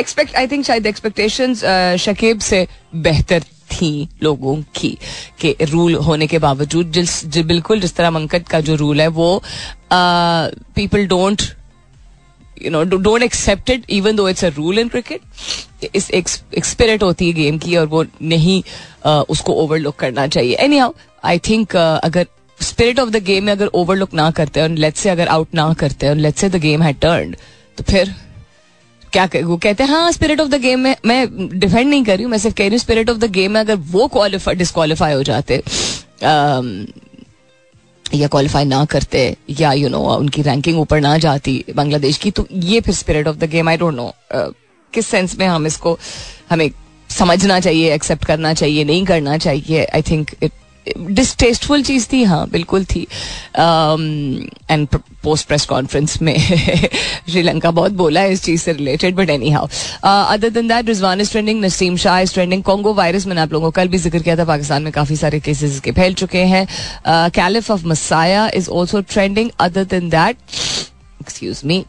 expect 0.01 0.37
I 0.37 0.47
think 0.47 0.65
शायद 0.65 0.87
एक्सपेक्टेशन 0.87 1.55
शकीब 2.01 2.41
से 2.41 2.67
बेहतर 2.95 3.41
थी 3.41 4.09
लोगों 4.23 4.57
की, 4.75 4.99
के 5.41 5.57
रूल 5.61 5.95
होने 5.95 6.27
के 6.27 6.39
बावजूद। 6.39 6.93
जिस 6.93 7.25
बिल्कुल 7.39 7.81
जिस 7.81 7.95
तरह 7.97 8.11
मंकट 8.11 8.49
का 8.49 8.61
जो 8.61 8.75
रूल 8.75 9.01
है 9.01 9.09
वो 9.09 9.43
people 9.93 11.07
don't 11.07 11.43
you 12.65 12.71
know 12.71 12.83
don't 12.85 13.23
accept 13.23 13.71
it 13.71 13.85
even 13.91 14.17
though 14.17 14.29
it's 14.29 14.45
a 14.45 14.49
rule 14.57 14.79
in 14.79 14.89
cricket 14.89 15.95
इस 15.95 16.11
एक 16.11 16.29
स्पिरिट 16.29 17.03
होती 17.03 17.27
है 17.27 17.33
गेम 17.33 17.59
की 17.59 17.77
और 17.77 17.87
वो 17.87 18.05
नहीं 18.23 18.63
उसको 19.07 19.53
ओवरलुक 19.63 19.97
करना 19.97 20.27
चाहिए. 20.27 20.55
एनी 20.55 20.79
हाउ 20.79 20.93
आई 21.25 21.39
थिंक 21.49 21.77
अगर 21.77 22.27
स्पिरिट 22.61 23.01
ऑफ़ 23.01 23.11
द 23.11 23.23
गेम 23.25 23.45
में 23.45 23.53
अगर 23.53 23.67
ओवरलुक 23.81 24.15
ना 24.15 24.31
करते 24.31 24.61
और 24.61 24.69
लेट्स 24.85 25.01
से 25.01 25.11
अगर 25.11 25.29
आउट 25.29 25.55
ना 25.55 25.73
करते 25.81 26.09
और 26.09 26.17
लेट्स 26.17 26.41
से 26.41 26.49
द 26.49 26.57
गेम 26.61 26.83
है 26.83 26.93
टर्न 27.03 27.35
तो 27.79 27.85
फिर 27.91 28.15
क्या 29.13 29.29
वो 29.45 29.57
कहते 29.57 29.83
हैं 29.83 29.91
हाँ 29.91 30.11
स्पिरिट 30.13 30.41
ऑफ़ 30.41 30.49
द 30.49 30.61
गेम 30.61 30.81
में 30.81 30.95
मैं 31.07 31.27
डिफेंड 31.59 31.89
नहीं 31.91 32.05
कर 32.05 32.15
रही 32.15 32.23
हूँ 32.25 32.31
मैं 32.31 32.39
सिर्फ़ 32.39 32.57
कह 32.57 32.65
रही 32.65 32.71
हूँ 32.71 32.79
स्पिरिट 32.79 33.11
ऑफ़ 33.11 33.19
द 33.19 33.31
गेम 33.33 33.53
में 33.53 33.61
अगर 33.61 33.77
वो 33.93 34.07
क्वालिफाई 34.09 34.55
डिस्कालीफाई 34.55 35.15
हो 35.15 35.23
जाते 35.23 35.63
um, 36.23 36.67
या 38.15 38.29
क्वालिफाई 38.29 38.65
ना 38.65 38.85
करते 38.85 39.37
या 39.51 39.73
यू 39.73 39.89
you 39.89 39.93
नो 39.93 39.99
know, 39.99 40.19
उनकी 40.19 40.43
रैंकिंग 40.43 40.79
ऊपर 40.81 41.01
ना 41.01 41.17
जाती 41.19 41.65
बांग्लादेश 41.77 42.17
की 42.19 42.31
तो 42.31 42.47
ये 42.53 42.81
फिर 42.81 42.95
spirit 42.95 43.29
of 43.29 43.37
the 43.37 43.45
game 43.51 43.69
I 43.69 43.77
don't 43.77 43.95
know 43.95 44.13
किस 44.93 45.07
सेंस 45.07 45.39
में 45.39 45.47
हम 45.47 45.67
इसको 45.67 45.99
हमें 46.51 46.71
समझना 47.11 47.59
चाहिए 47.61 47.93
एक्सेप्ट 47.95 48.25
करना 48.25 48.53
चाहिए 48.55 48.85
नहीं 48.85 49.05
करना 49.05 49.37
चाहिए 49.39 49.85
आई 49.85 50.03
थिंक 50.03 50.31
इट 50.43 50.53
डिस्टेस्टफुल 50.99 51.83
चीज़ 51.83 52.07
थी 52.13 52.23
हाँ 52.25 52.49
बिल्कुल 52.51 52.85
थी। 52.85 53.07
एंड 54.71 54.89
पोस्ट 55.23 55.47
प्रेस 55.49 55.65
कॉन्फ्रेंस 55.67 56.21
में 56.23 56.37
श्रीलंका 56.39 57.71
बहुत 57.71 57.93
बोला 57.93 58.21
है 58.21 58.33
इस 58.33 58.43
चीज़ 58.45 58.63
से 58.63 58.73
related 58.73 59.17
but 59.17 59.31
anyhow 59.51 59.69
other 60.05 60.51
than 60.51 60.69
that 60.69 60.89
Rizwan 60.89 61.21
is 61.21 61.31
trending 61.31 61.65
Naseem 61.65 61.97
Shah 61.97 62.19
is 62.21 62.35
trending 62.35 62.63
Congo 62.63 62.95
virus 62.95 63.27
मैंने 63.27 63.41
आप 63.41 63.53
लोगों 63.53 63.67
को 63.67 63.81
कल 63.81 63.89
भी 63.89 63.99
ज़िक्र 63.99 64.19
किया 64.19 64.37
था, 64.37 64.45
पाकिस्तान 64.45 64.83
में 64.83 64.93
काफ़ी 64.93 65.17
सारे 65.17 65.41
केसेस 65.41 65.81
के 65.81 65.93
फैल 65.93 66.15
चुके 66.15 66.45
हैं। 66.47 66.67
Caliph 67.31 67.71
of 67.71 67.87
Messiah 67.87 68.49
is 68.55 68.71
also 68.71 69.01
trending 69.03 69.51
other 69.61 69.85
than 69.87 70.09
that 70.11 70.37
excuse 71.21 71.63
me 71.65 71.85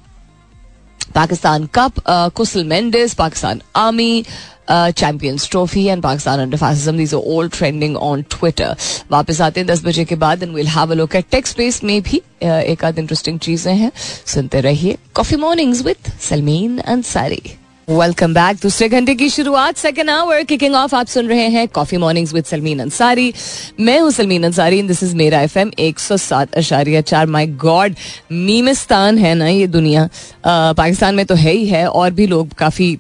Pakistan 1.16 1.66
cup 1.76 1.94
Kusal 2.36 2.64
Mendis, 2.66 3.14
Pakistan 3.14 3.62
army 3.76 4.24
champions 4.72 5.50
trophy 5.52 5.86
and 5.86 6.04
Pakistan 6.04 6.40
under 6.40 6.58
fascism 6.58 6.98
these 6.98 7.14
are 7.14 7.36
all 7.36 7.50
trending 7.50 7.98
on 7.98 8.22
Twitter 8.32 8.76
वापस 9.12 9.42
आते 9.42 9.60
हैं 9.60 9.68
दस 9.68 9.84
बजे 9.86 10.06
के 10.06 10.16
बाद 10.18 10.44
and 10.44 10.54
will 10.56 10.68
have 10.70 10.92
a 10.92 10.96
look 10.96 11.16
at 11.16 11.26
tech 11.32 11.48
space 11.48 11.84
में 11.84 12.02
भी 12.02 12.22
एक 12.44 12.86
आध 12.86 13.00
इंटरेस्टिंग 13.00 13.40
चीज़ें 13.40 13.74
हैं। 13.76 13.92
सुनते 14.26 14.62
रहिए 14.62 14.98
coffee 15.16 15.38
mornings 15.38 15.82
with 15.86 16.12
Salmeen 16.22 16.78
Ansari 16.80 17.42
welcome 17.88 18.34
back 18.34 18.58
दूसरे 18.62 18.88
घंटे 18.90 19.14
की 19.16 19.30
शुरुआत 19.30 19.78
सेकेंड 19.78 20.10
आवर 20.10 20.44
किकिंग 20.44 20.76
ऑफ़ 20.76 20.96
आप 20.96 21.08
सुन 21.08 21.28
रहे 21.28 21.48
हैं 21.50 21.68
coffee 21.68 21.98
mornings 21.98 22.34
with 22.34 22.46
Salmeen 22.46 22.80
Ansari 22.80 23.34
मैं 23.80 24.00
हूँ 24.00 24.12
सलमीन 24.12 24.44
अंसारी 24.46 24.82
दिस 24.84 25.04
इज़ 25.04 25.16
मेरा 25.16 25.42
एफ़ 25.42 25.58
एम 25.60 25.72
एक 25.80 26.00
सौ 26.00 26.18
सात 26.20 26.54
अशारिया 26.58 27.02
चार। 27.02 27.26
माई 27.28 27.48
गॉड 27.58 27.96
मीमिस्तान 28.32 29.18
है 29.18 29.34
ना 29.36 29.48
ये 29.48 29.68
दुनिया। 29.68 30.08
पाकिस्तान 30.46 31.16
में 31.16 31.26
तो 31.26 31.36
है 31.36 31.52
ही 31.52 31.66
है 31.68 31.88
और 31.88 32.12
भी 32.12 32.28
लोग 32.28 32.54
काफ़ी 32.58 32.98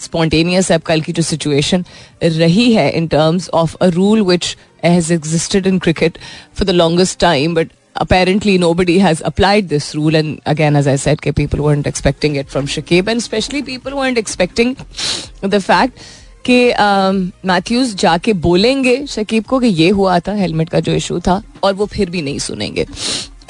स्पॉन्टेनियस 0.00 0.70
है 0.72 0.78
कल 0.86 1.00
की 1.00 1.12
जो 1.12 1.22
सिचुएशन 1.22 1.84
रही 2.22 2.72
है 2.72 2.90
in 2.90 3.06
terms 3.08 3.48
of 3.54 3.76
a 3.76 3.88
rule 3.94 4.22
which 4.26 4.56
has 4.84 5.12
existed 5.12 5.66
in 5.66 5.78
cricket 5.78 6.18
for 6.58 6.66
the 6.66 6.70
longest 6.70 7.18
time 7.20 7.54
but 7.54 7.72
apparently 7.96 8.52
nobody 8.58 8.98
has 8.98 9.20
applied 9.22 9.70
this 9.70 9.86
rule 9.94 10.16
and 10.18 10.36
again 10.46 10.76
as 10.76 10.86
i 10.86 10.94
said 10.96 11.24
people 11.38 11.62
weren't 11.64 11.86
expecting 11.86 12.36
it 12.36 12.48
from 12.48 12.66
Shakib 12.66 13.08
and 13.08 13.18
especially 13.18 13.62
people 13.62 13.96
weren't 13.96 14.18
expecting 14.18 14.76
the 15.54 15.60
fact 15.60 16.06
कि 16.46 16.72
मैथ्यूज 17.46 17.94
जाके 18.00 18.32
बोलेंगे 18.46 18.96
शकीब 19.08 19.44
को 19.44 19.58
कि 19.60 19.66
ये 19.66 19.88
हुआ 19.90 20.18
था 20.28 20.32
helmet 20.34 20.68
का 20.68 20.80
जो 20.80 20.92
इशू 20.94 21.18
था 21.26 21.42
और 21.64 21.74
वो 21.74 21.86
फिर 21.86 22.10
भी 22.10 22.22
नहीं 22.22 22.38
सुनेंगे 22.38 22.86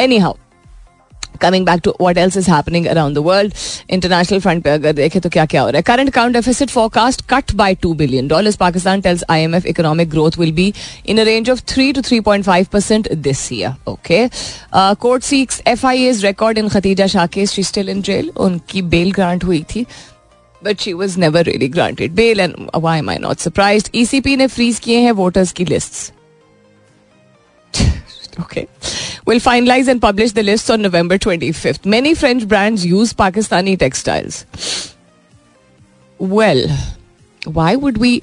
anyhow 0.19 0.35
coming 1.41 1.67
back 1.67 1.81
to 1.85 1.95
what 2.01 2.19
else 2.19 2.37
is 2.37 2.51
happening 2.51 2.87
around 2.87 3.15
the 3.17 3.19
world 3.25 3.55
international 3.91 4.41
front 4.41 4.63
पे 4.65 4.71
अगर 4.71 4.93
देखें 4.93 5.21
तो 5.21 5.29
क्या 5.29 5.47
क्या 5.47 5.63
हो 5.63 5.69
रहा 5.69 5.79
है? 5.79 5.83
Current 5.83 6.09
account 6.09 6.33
deficit 6.33 6.71
forecast 6.71 7.23
cut 7.31 7.53
by 7.55 7.75
two 7.83 7.93
billion 7.95 8.29
dollars 8.29 8.57
Pakistan 8.57 9.01
tells 9.01 9.25
I 9.31 9.43
M 9.43 9.55
F 9.55 9.67
economic 9.67 10.11
growth 10.11 10.39
will 10.39 10.53
be 10.53 10.73
in 11.07 11.21
a 11.21 11.25
range 11.25 11.51
of 11.51 11.63
three 11.69 11.93
to 11.93 12.03
three 12.03 12.21
point 12.21 12.45
five 12.45 12.67
percent 12.73 13.13
this 13.13 13.53
year 13.53 13.91
okay 13.91 14.27
court 14.75 15.23
seeks 15.23 15.63
F 15.67 15.87
I 15.87 16.05
A 16.05 16.25
record 16.25 16.59
in 16.59 16.69
Khadija 16.69 17.07
शाकेस 17.07 17.53
she 17.53 17.63
still 17.63 17.89
in 17.89 18.03
jail 18.03 18.31
उनकी 18.37 18.83
bail 18.95 19.13
grant 19.13 19.45
हुई 19.45 19.65
थी 19.75 19.87
but 20.63 20.81
she 20.81 20.93
was 20.93 21.19
never 21.21 21.45
really 21.45 21.69
granted 21.69 22.13
bail 22.13 22.41
and 22.41 22.55
why 22.77 22.99
am 22.99 23.11
I 23.11 23.19
not 23.19 23.39
surprise 23.39 23.91
ECP 23.95 24.37
ने 24.37 24.47
freeze 24.47 24.79
किए 24.79 24.99
हैं 25.01 25.13
voters 25.15 25.53
की 25.53 25.65
list 25.65 26.13
Okay. 28.41 28.67
Will 29.29 29.41
finalize 29.41 29.89
and 29.89 30.01
publish 30.01 30.33
the 30.33 30.43
lists 30.43 30.71
on 30.71 30.81
November 30.81 31.19
25th. 31.19 31.85
Many 31.85 32.15
French 32.15 32.49
brands 32.49 32.87
use 32.87 33.13
Pakistani 33.13 33.79
textiles. 33.79 34.47
Well, 36.21 36.63
why 37.43 37.75
would 37.77 37.99
we 37.99 38.21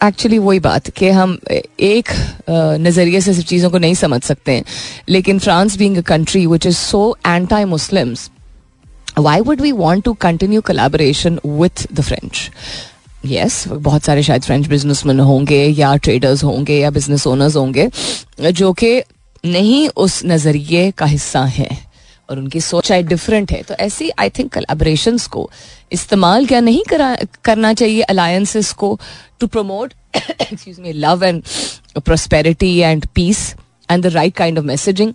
actually 0.00 0.38
वही 0.38 0.60
बात 0.60 0.88
कि 0.96 1.08
हम 1.08 1.36
एक 1.80 2.10
नज़रिए 2.48 3.20
से 3.20 3.32
सब 3.34 3.42
चीज़ों 3.48 3.70
को 3.70 3.78
नहीं 3.78 3.94
समझ 3.94 4.22
सकते 4.22 4.52
हैं 4.52 4.64
लेकिन 5.08 5.38
France 5.38 5.76
being 5.78 5.96
a 5.96 6.00
country 6.08 6.46
which 6.46 6.66
is 6.66 6.76
so 6.76 7.00
anti 7.26 7.64
Muslims 7.64 8.28
why 9.18 9.40
would 9.40 9.60
we 9.60 9.72
want 9.72 10.04
to 10.04 10.12
continue 10.20 10.60
collaboration 10.60 11.38
with 11.46 11.86
the 11.92 12.00
French 12.00 12.50
yes 13.26 13.66
बहुत 13.68 14.04
सारे 14.04 14.22
शायद 14.22 14.42
फ्रेंच 14.42 14.66
बिजनेसमैन 14.68 15.20
होंगे 15.30 15.64
या 15.66 15.94
ट्रेडर्स 15.96 16.44
होंगे 16.44 16.78
या 16.78 16.90
बिज़नेस 16.90 17.26
ओनर्स 17.26 17.56
होंगे 17.56 17.88
जो 18.52 18.72
कि 18.72 19.00
नहीं 19.44 19.88
उस 19.96 20.20
नज़रिए 20.24 20.90
का 20.98 21.06
हिस्सा 21.06 21.44
हैं 21.44 21.78
और 22.28 22.38
उनकी 22.38 22.60
सोच 22.60 22.90
आई 22.92 23.02
डिफरेंट 23.02 23.52
है। 23.52 23.62
तो 23.62 23.74
ऐसी 23.74 24.10
आई 24.18 24.30
थिंक 24.30 24.52
कलेबरेशन 24.52 25.18
को 25.30 25.50
इस्तेमाल 25.92 26.46
क्या 26.46 26.60
नहीं 26.60 26.82
करा, 26.90 27.16
करना 27.44 27.72
चाहिए 27.74 28.02
अलायंसेस 28.02 28.72
को 28.72 28.98
to 29.40 29.46
promote 29.46 29.92
excuse 30.16 30.80
me 30.80 30.92
love 30.92 31.24
and 31.24 31.42
prosperity 32.04 32.76
and 32.78 33.06
peace 33.14 33.54
and 33.90 34.02
the 34.02 34.12
right 34.14 34.34
kind 34.36 34.58
of 34.58 34.64
messaging 34.66 35.12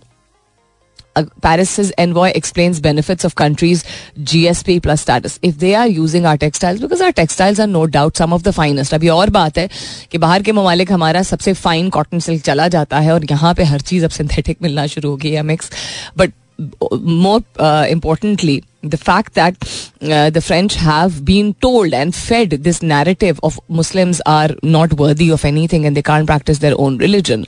Paris's 1.41 1.91
envoy 1.97 2.31
explains 2.35 2.79
benefits 2.81 3.23
of 3.23 3.35
countries' 3.35 3.83
GSP 4.19 4.81
plus 4.83 5.01
status 5.01 5.39
if 5.41 5.57
they 5.59 5.73
are 5.73 5.87
using 5.87 6.25
our 6.25 6.37
textiles 6.37 6.81
because 6.81 7.01
our 7.01 7.13
textiles 7.13 7.59
are 7.59 7.67
no 7.67 7.87
doubt 7.87 8.17
some 8.17 8.33
of 8.33 8.43
the 8.43 8.53
finest. 8.53 8.93
अभी 8.93 9.09
और 9.09 9.29
बात 9.29 9.57
है 9.57 9.69
कि 10.11 10.17
बाहर 10.17 10.43
के 10.43 10.51
ममालिक 10.51 10.91
हमारा 10.91 11.21
सबसे 11.23 11.53
फाइन 11.53 11.89
कॉटन 11.89 12.19
सिल्क 12.19 12.43
चला 12.45 12.67
जाता 12.77 12.99
है 12.99 13.13
और 13.13 13.25
यहाँ 13.31 13.53
पे 13.53 13.63
हर 13.63 13.81
चीज़ 13.91 14.05
अब 14.05 14.11
सिंथेटिक 14.11 14.57
मिलना 14.61 14.87
शुरू 14.87 15.09
हो 15.09 15.15
गई 15.17 15.31
है 15.31 15.43
mix 15.43 15.71
but 16.17 16.33
more 17.01 17.41
uh, 17.59 17.85
importantly, 17.89 18.63
the 18.81 18.97
fact 18.97 19.33
that 19.33 19.55
uh, 20.01 20.29
the 20.29 20.41
French 20.41 20.75
have 20.75 21.25
been 21.25 21.53
told 21.55 21.93
and 21.93 22.15
fed 22.15 22.51
this 22.51 22.81
narrative 22.81 23.39
of 23.43 23.59
Muslims 23.67 24.21
are 24.25 24.49
not 24.63 24.93
worthy 24.93 25.29
of 25.31 25.43
anything 25.43 25.85
and 25.85 25.97
they 25.97 26.01
can't 26.01 26.25
practice 26.27 26.59
their 26.59 26.75
own 26.77 26.97
religion. 26.97 27.45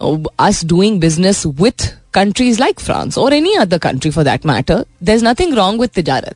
Uh, 0.00 0.18
us 0.38 0.62
doing 0.62 0.98
business 0.98 1.46
with 1.46 1.94
countries 2.12 2.58
like 2.58 2.80
France 2.80 3.16
or 3.16 3.28
any 3.32 3.56
other 3.58 3.78
country 3.78 4.10
for 4.10 4.24
that 4.24 4.44
matter, 4.44 4.84
there's 5.04 5.22
nothing 5.22 5.54
wrong 5.54 5.78
with 5.78 5.92
tijarat. 5.92 6.34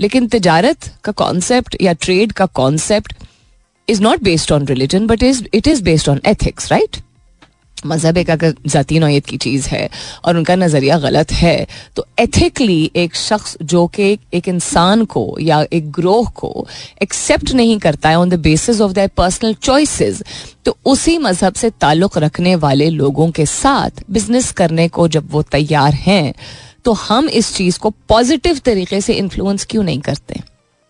लेकिन 0.00 0.26
तिजारत 0.28 0.90
का 1.04 1.12
concept 1.12 1.76
या 1.80 1.92
trade 1.92 2.32
का 2.32 2.46
concept 2.46 3.14
is 3.88 4.00
not 4.00 4.22
based 4.22 4.52
on 4.52 4.66
religion 4.66 5.06
but 5.06 5.22
is 5.22 5.48
it 5.54 5.66
is 5.66 5.82
based 5.82 6.08
on 6.08 6.20
ethics 6.26 6.70
right 6.72 6.96
मज़हब 7.85 8.17
एक 8.17 8.29
अगर 8.29 8.53
जाती 8.67 8.99
नौत 8.99 9.25
की 9.25 9.37
चीज़ 9.37 9.67
है 9.67 9.89
और 10.25 10.37
उनका 10.37 10.55
नज़रिया 10.55 10.99
गलत 10.99 11.31
है 11.31 11.67
तो 11.95 12.05
एथिकली 12.19 12.91
एक 12.95 13.15
शख्स 13.15 13.57
जो 13.61 13.87
कि 13.87 14.17
एक 14.33 14.47
इंसान 14.47 15.05
को 15.05 15.37
या 15.41 15.65
एक 15.73 15.91
ग्रोह 15.91 16.29
को 16.29 16.67
एक्सेप्ट 17.01 17.51
नहीं 17.51 17.79
करता 17.79 18.09
है 18.09 18.19
on 18.19 18.29
the 18.29 18.33
basis 18.33 18.81
of 18.81 18.91
their 18.91 19.09
personal 19.17 19.53
choices 19.53 20.23
तो 20.65 20.77
उसी 20.85 21.17
मज़हब 21.17 21.53
से 21.53 21.69
ताल्लुक 21.69 22.17
रखने 22.17 22.55
वाले 22.55 22.89
लोगों 22.89 23.31
के 23.31 23.45
साथ 23.45 23.89
बिज़नेस 24.11 24.51
करने 24.51 24.87
को 24.87 25.07
जब 25.07 25.31
वो 25.31 25.41
तैयार 25.41 25.93
हैं 25.93 26.33
तो 26.85 26.91
हम 26.91 27.29
इस 27.29 27.55
चीज़ 27.55 27.79
को 27.79 27.89
पॉजिटिव 27.89 28.57
तरीके 28.57 29.01
से 29.01 29.13
इन्फ्लुएंस 29.13 29.65
क्यों 29.65 29.83
नहीं 29.83 29.99
करते? 29.99 30.39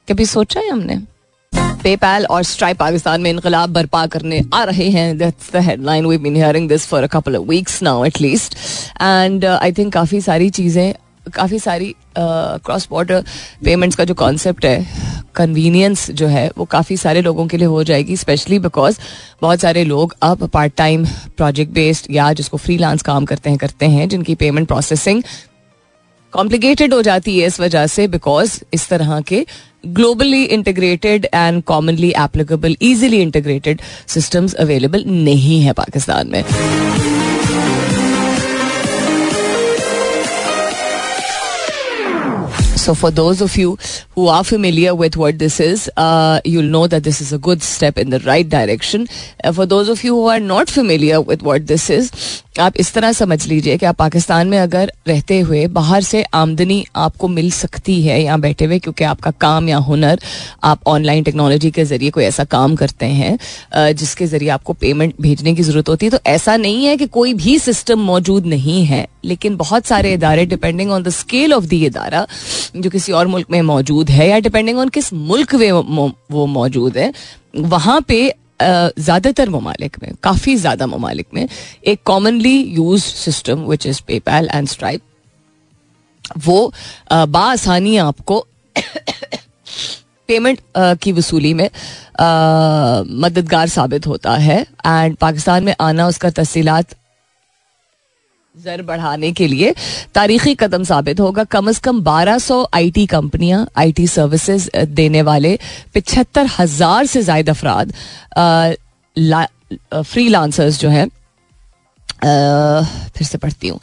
कभी 0.09 0.25
सोचा 0.25 0.59
है 0.59 0.69
हमने? 0.69 0.99
पेपैल 1.79 2.25
और 2.25 2.43
स्ट्राइप 2.43 2.77
पाकिस्तान 2.77 3.21
में 3.21 3.29
इनकलाब 3.29 3.69
बर्पा 3.73 4.05
करने 4.07 4.41
आ 4.53 4.63
रहे 4.63 4.89
हैं। 4.89 5.17
That's 5.17 5.51
the 5.53 5.63
headline 5.65 6.05
we 6.05 6.17
been 6.17 6.35
hearing 6.35 6.69
this 6.69 6.87
for 6.87 7.03
a 7.03 7.07
couple 7.09 7.35
of 7.35 7.47
weeks 7.47 7.81
now 7.83 8.05
at least 8.05 8.55
and 9.01 9.45
I 9.45 9.71
think 9.71 9.93
काफ़ी 9.93 10.21
सारी 10.21 10.49
चीज़ें, 10.51 10.93
काफ़ी 11.33 11.59
सारी 11.59 11.93
क्रॉस 12.17 12.87
बॉर्डर 12.89 13.23
पेमेंट्स 13.65 13.97
का 13.97 14.03
जो 14.03 14.13
कॉन्सेप्ट 14.15 14.65
है 14.65 14.85
कन्वीनियंस 15.35 16.09
जो 16.11 16.27
है, 16.27 16.49
वो 16.57 16.65
काफ़ी 16.65 16.97
सारे 16.97 17.21
लोगों 17.21 17.45
के 17.47 17.57
लिए 17.57 17.67
हो 17.67 17.83
जाएगी 17.83 18.15
स्पेशली 18.17 18.59
बिकॉज़ 18.59 18.97
बहुत 19.41 19.59
सारे 19.59 19.83
लोग 19.85 20.15
अब 20.21 20.47
पार्ट 20.47 20.73
टाइम 20.77 21.05
प्रोजेक्ट 21.37 21.71
बेस्ड 21.73 22.07
या 22.11 22.31
जिसको 22.33 22.57
फ्री 22.57 22.77
लांस 22.77 23.01
काम 23.01 23.25
करते 23.25 23.49
हैं 23.49 23.59
करते 23.59 23.85
हैं, 23.87 24.09
जिनकी 24.09 24.35
पेमेंट 24.35 24.67
प्रोसेसिंग 24.67 25.23
कॉम्प्लिकेटेड 26.33 26.93
हो 26.93 27.01
जाती 27.01 27.37
है 27.39 27.47
इस 27.47 27.59
वजह 27.59 27.85
से 27.87 28.07
बिकॉज़ 28.07 28.59
इस 28.73 28.87
तरह 28.89 29.19
के 29.21 29.45
Globally 29.86 30.42
integrated 30.44 31.26
and 31.34 31.62
commonly 31.62 32.12
applicable 32.18 32.76
easily 32.82 33.20
integrated 33.22 33.80
systems 34.14 34.54
available 34.64 35.04
नहीं 35.06 35.60
है 35.62 35.72
पाकिस्तान 35.82 36.30
में 36.30 36.42
So, 42.84 42.92
for 42.92 43.10
those 43.10 43.40
of 43.40 43.56
you 43.56 43.78
who 44.14 44.26
are 44.28 44.44
familiar 44.44 44.94
with 44.94 45.16
what 45.16 45.38
this 45.38 45.58
is, 45.58 45.90
uh, 45.96 46.40
you'll 46.44 46.70
know 46.72 46.86
that 46.86 47.02
this 47.02 47.22
is 47.22 47.32
a 47.32 47.38
good 47.38 47.62
step 47.62 47.96
in 47.96 48.10
the 48.10 48.18
right 48.26 48.46
direction. 48.46 49.06
Uh, 49.42 49.52
for 49.52 49.64
those 49.64 49.88
of 49.88 50.04
you 50.04 50.14
who 50.14 50.26
are 50.26 50.38
not 50.38 50.68
familiar 50.68 51.22
with 51.22 51.42
what 51.42 51.66
this 51.66 51.88
is, 51.88 52.10
आप 52.59 52.77
इस 52.77 52.93
तरह 52.93 53.11
समझ 53.13 53.45
लीजिए 53.47 53.77
कि 53.77 53.85
आप 53.85 53.95
पाकिस्तान 53.95 54.47
में 54.47 54.57
अगर 54.59 54.91
रहते 55.07 55.39
हुए 55.39 55.65
बाहर 55.69 56.01
से 56.03 56.23
आमदनी 56.33 56.83
आपको 56.97 57.27
मिल 57.27 57.49
सकती 57.51 58.01
है 58.03 58.21
यहाँ 58.21 58.39
बैठे 58.41 58.65
हुए, 58.65 58.79
क्योंकि 58.79 59.03
आपका 59.03 59.31
काम 59.41 59.69
या 59.69 59.77
हुनर, 59.79 60.19
आप 60.63 60.87
ऑनलाइन 60.87 61.23
टेक्नोलॉजी 61.23 61.71
के 61.71 61.85
ज़रिए 61.85 62.09
कोई 62.09 62.23
ऐसा 62.23 62.43
काम 62.45 62.75
करते 62.75 63.05
हैं 63.05 63.93
जिसके 63.93 64.25
ज़रिए 64.27 64.49
आपको 64.49 64.73
पेमेंट 64.75 65.13
भेजने 65.21 65.53
की 65.55 65.63
ज़रूरत 65.63 65.89
होती 65.89 66.05
है। 66.05 66.11
तो 66.11 66.19
ऐसा 66.27 66.57
नहीं 66.57 66.85
है 66.85 66.97
कि 66.97 67.07
कोई 67.09 67.33
भी 67.35 67.57
सिस्टम 67.59 67.99
मौजूद 68.01 68.45
नहीं 68.47 68.83
है, 68.85 69.07
लेकिन 69.25 69.55
बहुत 69.57 69.85
सारे 69.85 70.13
इदारे 70.13 70.45
depending 70.47 70.91
on 70.91 71.03
the 71.03 71.09
scale 71.11 71.53
of 71.53 71.65
the 71.65 71.85
इदारा, 71.85 72.25
जो 72.75 72.89
किसी 72.89 73.11
और 73.11 73.27
मुल्क 73.27 73.51
में 73.51 73.61
मौजूद 73.63 74.09
है, 74.09 74.29
या 74.29 74.39
डिपेंडिंग 74.39 74.79
ऑन 74.79 74.89
किस 74.89 75.11
मुल्क 75.13 75.55
में 75.55 75.71
वो 75.71 76.45
मौजूद 76.47 76.97
है, 76.97 77.11
वहाँ 77.57 77.99
पे 78.01 78.31
ज़्यादातर 78.61 79.49
ममालिक 79.49 79.97
में, 80.03 80.11
काफ़ी 80.23 80.55
ज़्यादा 80.57 80.87
ममालिक 80.87 81.27
में, 81.33 81.47
एक 81.85 82.01
commonly 82.05 82.57
use 82.75 83.03
system 83.03 83.65
which 83.65 83.85
is 83.87 84.01
PayPal 84.07 84.49
and 84.53 84.67
Stripe 84.67 85.01
वो 86.37 86.71
बासानी 87.09 87.97
आपको 87.97 88.45
पेमेंट 90.29 90.59
की 91.03 91.11
वसूली 91.11 91.53
में 91.53 91.69
मददगार 93.21 93.67
साबित 93.67 94.07
होता 94.07 94.35
है। 94.37 94.59
एंड 94.61 95.15
पाकिस्तान 95.17 95.63
में 95.63 95.73
आना, 95.81 96.07
उसका 96.07 96.29
तफसीलात 96.29 96.95
जर 98.59 98.81
बढ़ाने 98.81 99.31
के 99.31 99.47
लिए 99.47 99.73
तारीखी 100.15 100.53
कदम 100.55 100.83
साबित 100.83 101.19
होगा। 101.19 101.43
कम 101.45 101.71
से 101.71 101.79
कम 101.83 102.01
1200 102.03 102.65
आईटी 102.75 103.05
कंपनियाँ 103.07 103.65
आईटी 103.77 104.07
सर्विसेज़ 104.07 104.69
देने 104.89 105.21
वाले 105.21 105.57
पिछहत्तर 105.93 106.49
हज़ार 106.57 107.05
से 107.05 107.21
ज़्यादा 107.21 107.51
अफराद 107.51 107.93
फ्री 110.03 110.27
लांसर्स 110.29 110.79
जो 110.79 110.89
है 110.89 111.07
फिर 112.09 113.27
से 113.27 113.37
पढ़ती 113.37 113.67
हूँ। 113.67 113.79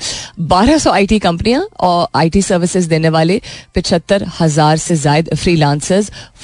बारह 0.48 0.78
सौ 0.78 0.90
आई 0.90 1.06
टी 1.06 1.18
कंपनियाँ 1.18 1.66
और 1.80 2.06
आई 2.16 2.30
टी 2.30 2.42
सर्विसेज़ 2.42 2.88
देने 2.88 3.08
वाले 3.08 3.40
पिछहत्तर 3.74 4.26
हज़ार 4.40 4.76
से 4.76 4.96
जायद 4.96 5.34
फ्री 5.34 5.56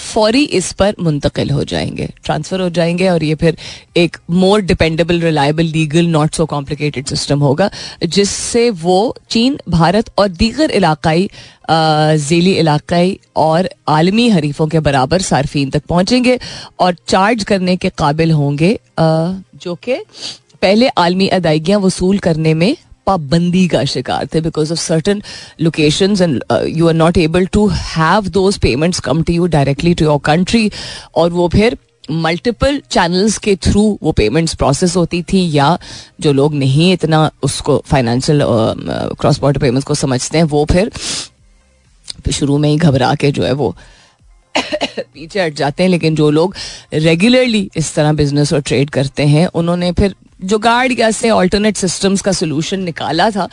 फौरी 0.04 0.44
इस 0.44 0.72
पर 0.72 0.94
मुंतकिल 1.00 1.50
हो 1.50 1.64
जाएँगे। 1.64 2.08
ट्रांसफ़र 2.24 2.60
हो 2.60 2.68
जाएँगे 2.70 3.08
और 3.08 3.24
ये 3.24 3.34
फिर 3.34 3.56
एक 3.96 4.16
more 4.30 4.60
dependable 4.62 5.20
reliable 5.20 5.64
legal 5.64 6.06
not 6.06 6.34
so 6.34 6.46
complicated 6.46 7.06
system 7.06 7.40
होगा, 7.40 7.70
जिससे 8.04 8.68
वो 8.72 9.16
चीन, 9.30 9.58
भारत 9.68 10.10
और 10.18 10.28
दीगर 10.28 10.70
इलाकाई 10.70 11.28
जेली 11.70 12.52
इलाकाई 12.52 13.18
और 13.36 13.68
आलमी 13.88 14.28
हरीफों 14.28 14.66
के 14.66 14.80
बराबर 14.80 15.20
सार्फिन 15.22 15.70
तक 15.70 15.82
पहुँचेंगे 15.88 16.38
और 16.80 16.96
चार्ज 17.08 17.44
करने 17.44 17.76
के 17.76 17.88
काबिल 17.88 18.32
होंगे 18.32 18.78
जो 18.98 19.74
कि 19.84 19.96
पहले 20.62 20.88
आलमी 20.98 21.28
अदायगियाँ 21.28 21.80
वसूल 21.80 22.18
करने 22.18 22.54
में 22.54 22.74
पाबंदी 23.06 23.66
का 23.68 23.84
शिकार 23.84 24.26
थे 24.34 24.40
because 24.40 24.72
of 24.72 24.78
certain 24.78 25.22
location 25.60 26.16
and 26.20 26.42
you 26.68 26.88
are 26.88 26.94
not 26.94 27.18
able 27.18 27.46
to 27.46 27.66
have 27.68 28.28
those 28.32 28.58
payments 28.58 29.00
come 29.00 29.22
to 29.22 29.32
you 29.32 29.46
directly 29.46 29.94
to 29.94 30.04
your 30.04 30.20
country 30.24 30.70
और 31.14 31.30
वो 31.30 31.48
फिर 31.48 31.76
मल्टीपल 32.10 32.80
चैनल्स 32.90 33.36
के 33.38 33.54
थ्रू 33.56 33.82
वो 34.02 34.12
पेमेंट्स 34.12 34.54
प्रोसेस 34.54 34.96
होती 34.96 35.22
थी 35.22 35.40
या 35.52 35.78
जो 36.20 36.32
लोग 36.32 36.54
नहीं 36.54 36.92
इतना 36.92 37.30
उसको 37.42 37.82
फाइनेंशियल 37.86 38.40
क्रॉस 39.20 39.38
बॉर्डर 39.40 39.60
पेमेंट्स 39.60 39.86
को 39.86 39.94
समझते 39.94 40.38
हैं, 40.38 40.44
वो 40.44 40.64
फिर 40.72 40.90
शुरू 42.32 42.58
में 42.58 42.68
ही 42.68 42.76
घबरा 42.76 43.14
के 43.14 43.30
जो 43.32 43.44
है 43.44 43.52
वो 43.52 43.74
पीछे 44.56 45.42
हट 45.42 45.54
जाते 45.54 45.82
हैं। 45.82 45.90
लेकिन 45.90 46.14
जो 46.14 46.30
लोग 46.30 46.54
रेगुलरली 46.94 47.70
इस 47.76 47.94
तरह 47.94 48.12
बिज़नेस 48.12 48.52
और 48.52 48.60
ट्रेड 48.60 48.90
करते 48.90 49.26
हैं, 49.26 49.46
उन्होंने 49.46 49.92
फिर 49.92 50.14
जुगाड़ 50.44 50.92
या 50.92 51.10
से 51.10 51.30
ऑल्टरनेट 51.30 51.76
सिस्टम्स 51.76 52.20
का 52.20 52.32
सोल्यूशन 52.32 52.80
निकाला 52.80 53.30
था 53.30 53.48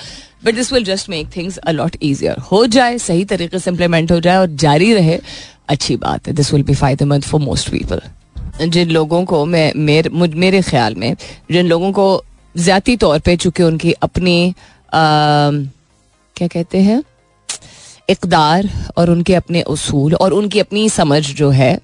but 0.45 0.55
this 0.55 0.73
will 0.73 0.83
just 0.83 1.09
make 1.09 1.27
things 1.35 1.57
a lot 1.57 1.95
easier 2.03 2.37
हो 2.37 2.65
जाए 2.65 2.97
सही 2.97 3.25
तरीके 3.25 3.59
से 3.59 3.71
इम्प्लीमेंट 3.71 4.11
हो 4.11 4.19
जाए 4.19 4.37
और 4.37 4.47
जारी 4.47 4.93
रहे 4.93 5.19
अच्छी 5.67 5.95
बात 5.95 6.27
है। 6.27 6.33
दिस 6.33 6.53
विल 6.53 6.63
बी 6.63 6.73
फ़ायदेमंद 6.73 7.23
फॉर 7.23 7.41
मोस्ट 7.41 7.69
पीपल 7.69 8.01
जिन 8.67 8.89
लोगों 8.89 9.25
को 9.25 9.45
मैं 9.45 9.73
मेर, 9.75 10.09
मेरे 10.09 10.61
ख्याल 10.61 10.95
में 10.95 11.15
जिन 11.51 11.67
लोगों 11.67 11.91
को 11.91 12.23
ज़्यादा 12.57 12.95
तौर 12.95 13.19
पे 13.19 13.35
चूँकि 13.37 13.63
उनकी 13.63 13.91
अपनी 13.91 14.49
आ, 14.49 15.51
क्या 16.35 16.47
कहते 16.47 16.77
हैं 16.77 17.03
इकदार 18.09 18.69
और 18.97 19.09
उनके 19.09 19.35
अपने 19.35 19.61
उसूल 19.61 20.15
और 20.15 20.33
उनकी 20.33 20.59
अपनी 20.59 20.89
समझ 20.89 21.33
जो 21.33 21.49
है 21.49 21.79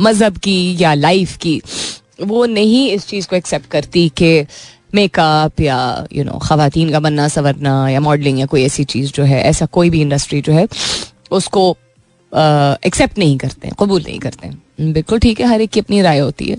मज़हब 0.00 0.36
की 0.36 0.76
या 0.80 0.94
लाइफ 0.94 1.36
की 1.36 1.62
वो 2.22 2.44
नहीं 2.46 2.88
इस 2.90 3.06
चीज़ 3.06 3.28
को 3.28 3.36
एक्सेप्ट 3.36 3.70
करती 3.70 4.08
कि 4.16 4.46
मेकअप 4.94 5.60
या 5.60 6.06
यू 6.12 6.24
नो 6.24 6.38
खातन 6.38 6.90
का 6.90 7.00
बनना, 7.00 7.28
संवरना 7.28 7.88
या 7.88 8.00
मॉडलिंग 8.00 8.40
या 8.40 8.46
कोई 8.46 8.64
ऐसी 8.64 8.84
चीज़ 8.84 9.12
जो 9.12 9.24
है, 9.24 9.42
ऐसा 9.42 9.66
कोई 9.66 9.90
भी 9.90 10.00
इंडस्ट्री 10.00 10.40
जो 10.40 10.52
है, 10.52 10.66
उसको 11.30 11.70
एक्सेप्ट 12.86 13.18
नहीं 13.18 13.36
करते 13.38 13.70
कबूल 13.80 14.02
नहीं 14.02 14.18
करते 14.18 14.46
हैं। 14.46 14.92
बिल्कुल 14.92 15.18
ठीक 15.18 15.40
है, 15.40 15.46
हर 15.46 15.60
एक 15.60 15.70
की 15.70 15.80
अपनी 15.80 16.00
राय 16.02 16.18
होती 16.18 16.48
है। 16.48 16.56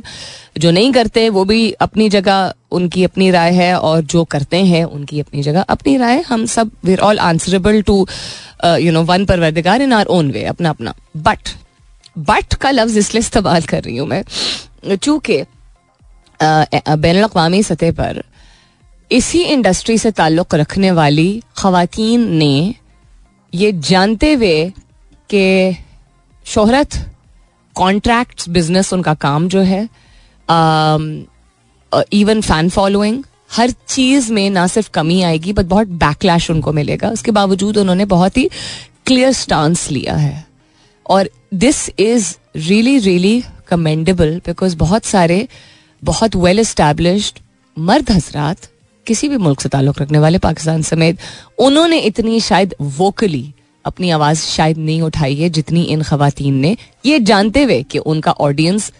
जो 0.60 0.72
नहीं 0.72 0.91
करते, 0.91 1.27
वो 1.30 1.44
भी 1.46 1.72
अपनी 1.82 2.10
जगह 2.10 2.53
उनकी 2.72 3.03
अपनी 3.03 3.30
राय 3.32 3.51
है 3.53 3.74
और 3.75 4.01
जो 4.03 4.24
करते 4.25 4.58
हैं, 4.65 4.84
उनकी 4.86 5.20
अपनी 5.20 5.44
जगह 5.44 5.62
अपनी 5.70 5.96
राय। 5.98 6.22
हम 6.22 6.46
सब 6.46 6.72
we're 6.86 7.00
all 7.00 7.20
answerable 7.20 7.82
to 7.82 8.06
you 8.65 8.91
know 8.91 9.03
one 9.03 9.25
परवरदिगार 9.25 9.82
इन 9.82 9.94
आर 9.94 10.06
ओन 10.08 10.32
वे 10.32 10.44
अपना 10.46 10.70
अपना 10.70 10.94
बट 11.18 11.50
बट 12.20 12.53
का 12.53 12.72
लफ्ज 12.72 12.98
इसलिए 12.98 13.20
इस्तेमाल 13.20 13.62
कर 13.63 13.84
रही 13.84 13.98
हूँ 13.98 14.08
मैं, 14.08 14.24
चूँकि 14.96 15.41
बैन 16.41 17.21
अवी 17.24 17.62
सतह 17.63 17.91
पर, 17.91 18.24
इसी 19.12 19.41
इंडस्ट्री 19.43 19.98
से 19.98 20.12
ताल्लुक़ 20.12 20.55
रखने 20.55 20.91
वाली 20.91 21.41
खातन 21.57 22.27
ने 22.33 22.75
ये 23.53 23.71
जानते 23.71 24.33
हुए 24.33 24.69
कि 25.29 25.75
शोहरत 26.45 26.95
कॉन्ट्रैक्ट 27.75 28.48
बिज़नेस 28.50 28.93
उनका 28.93 29.13
काम 29.15 29.48
जो 29.48 29.62
है 29.62 29.83
इवन 32.13 32.41
फ़ैन 32.41 32.69
फॉलोइंग 32.69 33.23
हर 33.51 33.71
चीज़ 33.88 34.32
में 34.34 34.49
ना 34.49 34.65
सिर्फ़ 34.67 34.89
कमी 34.93 35.21
आएगी 35.21 35.54
बट 35.54 35.65
बहुत 35.65 35.88
बैकलैश 35.99 36.49
उनको 36.51 36.73
मिलेगा। 36.73 37.10
उसके 37.10 37.32
बावजूद 37.32 37.77
उन्होंने 37.77 38.06
बहुत 38.08 38.38
ही 38.38 38.49
क्लियर 39.06 39.32
स्टांस 39.34 39.89
लिया 39.91 40.15
है। 40.15 40.45
और 41.06 41.30
this 41.54 41.89
is 41.99 42.34
really 42.58 42.97
really 42.99 43.43
commendable 43.67 44.41
because 44.45 44.75
बहुत 44.77 45.06
सारे 45.06 45.47
बहुत 46.04 46.36
वेल 46.36 46.60
एस्टैब्लिश्ड 46.60 47.40
मर्द 47.78 48.12
हजरात 48.12 48.70
किसी 49.08 49.28
भी 49.30 49.38
मुल्क 49.38 49.62
से 49.62 49.70
ताल्लुक 49.70 50.02
रखने 50.02 50.20
वाले 50.20 50.38
पाकिस्तान 50.38 50.82
समेत 50.82 51.18
उन्होंने 51.60 52.00
इतनी 52.00 52.40
शायद 52.40 52.76
वोकली 52.98 53.54
अपनी 53.86 54.10
आवाज़ 54.10 54.40
शायद 54.40 54.78
नहीं 54.78 55.02
उठाई 55.02 55.36
है 55.36 55.50
जितनी 55.50 55.84
इन 55.84 56.02
खातन 56.04 56.54
ने। 56.54 56.76
ये 57.06 57.20
जानते 57.20 57.64
हुए 57.64 57.82
कि 57.84 57.98
उनका 57.98 58.32
ऑडियंस 58.32 58.92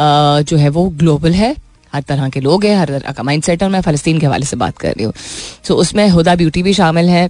जो 0.00 0.56
है 0.56 0.68
वो 0.68 0.88
ग्लोबल 0.98 1.32
है 1.32 1.54
हर 1.92 2.02
तरह 2.02 2.28
के 2.28 2.40
लोग 2.40 2.64
हैं 2.64 2.76
हर 2.76 2.88
तरह 2.88 3.12
का 3.12 3.22
माइंड 3.22 3.42
सेट 3.42 3.62
और 3.62 3.70
मैं 3.70 3.80
फ़लस्तीन 3.80 4.18
के 4.20 4.26
हवाले 4.26 4.46
से 4.46 4.56
बात 4.56 4.78
कर 4.78 4.88
रही 4.88 5.04
हूँ। 5.04 5.12
सो 5.12 5.74
so, 5.74 5.80
उसमें 5.80 6.08
हुदा 6.08 6.34
ब्यूटी 6.34 6.62
भी 6.62 6.72
शामिल 6.74 7.08
है 7.08 7.28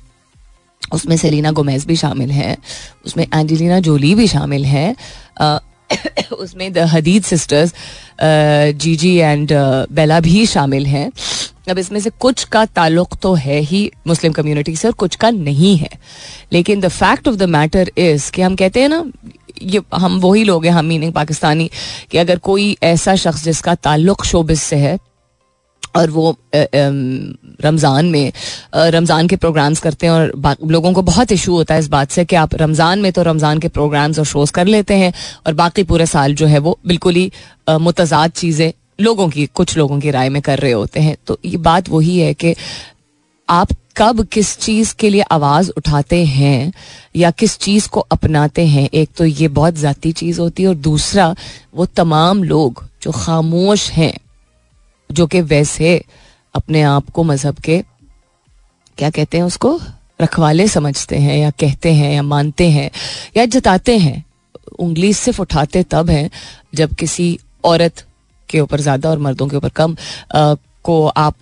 उसमें 0.93 1.17
सेलिना 1.17 1.51
गोमेज 1.53 1.85
भी 1.87 1.97
शामिल 1.97 2.31
है 2.31 2.57
उसमें 3.07 3.27
एंजेलिना 3.35 3.79
जोली 3.81 4.15
भी 4.15 4.27
शामिल 4.29 4.65
है 4.65 4.95
उसमें 6.33 6.73
the 6.73 6.79
Hadid 6.93 7.23
sisters 7.25 7.73
Gigi 8.97 9.15
and 9.17 9.53
Bella 9.93 10.21
भी 10.21 10.47
शामिल 10.47 10.87
हैं। 10.87 11.11
अब 11.71 11.79
इसमें 11.79 11.99
से 12.01 12.11
कुछ 12.21 12.45
का 12.45 12.65
ताल्लुक 12.67 13.15
तो 13.23 13.33
है 13.35 13.59
ही 13.61 13.91
मुस्लिम 14.07 14.33
कम्युनिटी 14.33 14.77
से 14.77 14.89
और 14.89 14.95
कुछ 14.95 15.17
का 15.17 15.31
नहीं 15.31 15.77
है। 15.77 15.89
लेकिन 16.53 16.81
the 16.81 16.89
fact 16.89 17.29
of 17.29 17.37
the 17.37 17.43
matter 17.43 17.91
is 17.99 18.31
कि 18.33 18.43
हम 18.43 18.57
कहते 18.57 18.81
हैं 18.81 18.89
ना, 18.89 19.05
ये 19.63 19.81
हम 19.95 20.21
वही 20.21 20.45
लोग 20.45 20.65
हैं, 20.65 20.73
हम 20.73 20.85
मीनिंग 20.85 21.13
पाकिस्तानी, 21.13 21.71
कि 22.11 22.19
अगर 22.19 22.39
कोई 22.39 22.77
ऐसा 22.83 23.15
शख्स 23.17 23.45
जिसका 23.45 23.75
ताल्लुक 23.75 24.25
शोबिस 24.25 24.63
से 24.63 24.77
है 24.77 24.99
और 25.97 26.11
वो 26.11 26.37
रमज़ान 26.55 28.07
में 28.07 28.33
रमज़ान 28.75 29.29
के 29.29 29.37
प्रोग्राम्स 29.37 29.81
करते 29.81 30.07
हैं 30.07 30.13
और 30.13 30.57
लोगों 30.71 30.93
को 30.93 31.03
बहुत 31.03 31.33
इशू 31.33 31.53
होता 31.53 31.75
है 31.75 31.81
इस 31.81 31.89
बात 31.89 32.11
से 32.11 32.25
कि 32.25 32.37
आप 32.37 32.55
रमज़ान 32.55 32.99
में 32.99 33.13
तो 33.13 33.23
रमज़ान 33.23 33.59
के 33.59 33.69
प्रोग्राम्स 33.69 34.19
और 34.19 34.25
शोज़ 34.25 34.53
कर 34.53 34.67
लेते 34.67 34.95
हैं 34.95 35.13
और 35.47 35.55
बाकी 35.55 35.83
पूरे 35.85 36.07
साल 36.07 36.35
जो 36.35 36.47
है 36.47 36.59
वो 36.59 36.79
बिल्कुल 36.87 37.15
ही 37.15 37.31
मुतजाद 37.71 38.31
चीज़ें 38.33 38.73
लोगों 39.01 39.29
की, 39.29 39.47
कुछ 39.47 39.77
लोगों 39.77 39.99
की 40.01 40.11
राय 40.11 40.29
में 40.29 40.41
कर 40.43 40.59
रहे 40.59 40.73
होते 40.73 41.01
हैं। 41.01 41.17
तो 41.27 41.39
ये 41.45 41.57
बात 41.59 41.89
वही 41.89 42.19
है 42.19 42.33
कि 42.35 42.55
आप 43.49 43.73
कब 43.97 44.25
किस 44.33 44.57
चीज़ 44.59 44.95
के 44.99 45.11
लिए 45.11 45.23
आवाज़ 45.31 45.71
उठाते 45.77 46.25
हैं 46.27 46.73
या 47.17 47.31
किस 47.33 47.59
चीज़ 47.59 47.89
को 47.89 48.01
अपनाते 48.01 48.67
हैं, 48.67 48.89
एक 48.93 49.11
तो 49.17 49.25
ये 49.25 49.49
बहुत 49.51 49.75
जाती 49.77 50.13
चीज़ 50.13 50.41
होती 50.41 50.63
है 50.63 50.69
और 50.69 50.75
दूसरा 50.83 51.35
वो 51.75 51.87
तमाम 51.87 52.45
लोग 52.45 52.85
जो 53.03 53.11
खामोश 53.15 53.91
हैं 53.91 54.13
जो 55.11 55.27
कि 55.27 55.41
वैसे 55.41 56.05
अपने 56.55 56.83
आप 56.83 57.11
को 57.11 57.25
मज़हब 57.25 57.59
के 57.59 57.83
क्या 58.99 59.11
कहते 59.11 59.39
हैं 59.39 59.45
उसको 59.45 59.81
रखवाले 60.23 60.69
समझते 60.69 61.17
हैं 61.17 61.37
या 61.39 61.51
कहते 61.51 61.93
हैं 61.93 62.13
या 62.15 62.23
मानते 62.23 62.71
हैं 62.71 62.91
या 63.37 63.45
जताते 63.47 63.97
हैं। 63.99 64.25
उंगली 64.79 65.13
सिर्फ़ 65.15 65.41
उठाते 65.43 65.83
तब 65.83 66.11
हैं 66.11 66.31
जब 66.75 66.95
किसी 66.95 67.39
औरत 67.65 68.05
के 68.49 68.61
ऊपर 68.61 68.81
ज़्यादा 68.81 69.11
और 69.11 69.19
मर्दों 69.19 69.49
के 69.49 69.57
ऊपर 69.57 69.69
कम 69.69 69.97
आ, 70.35 70.55
को 70.83 71.07
आप 71.07 71.35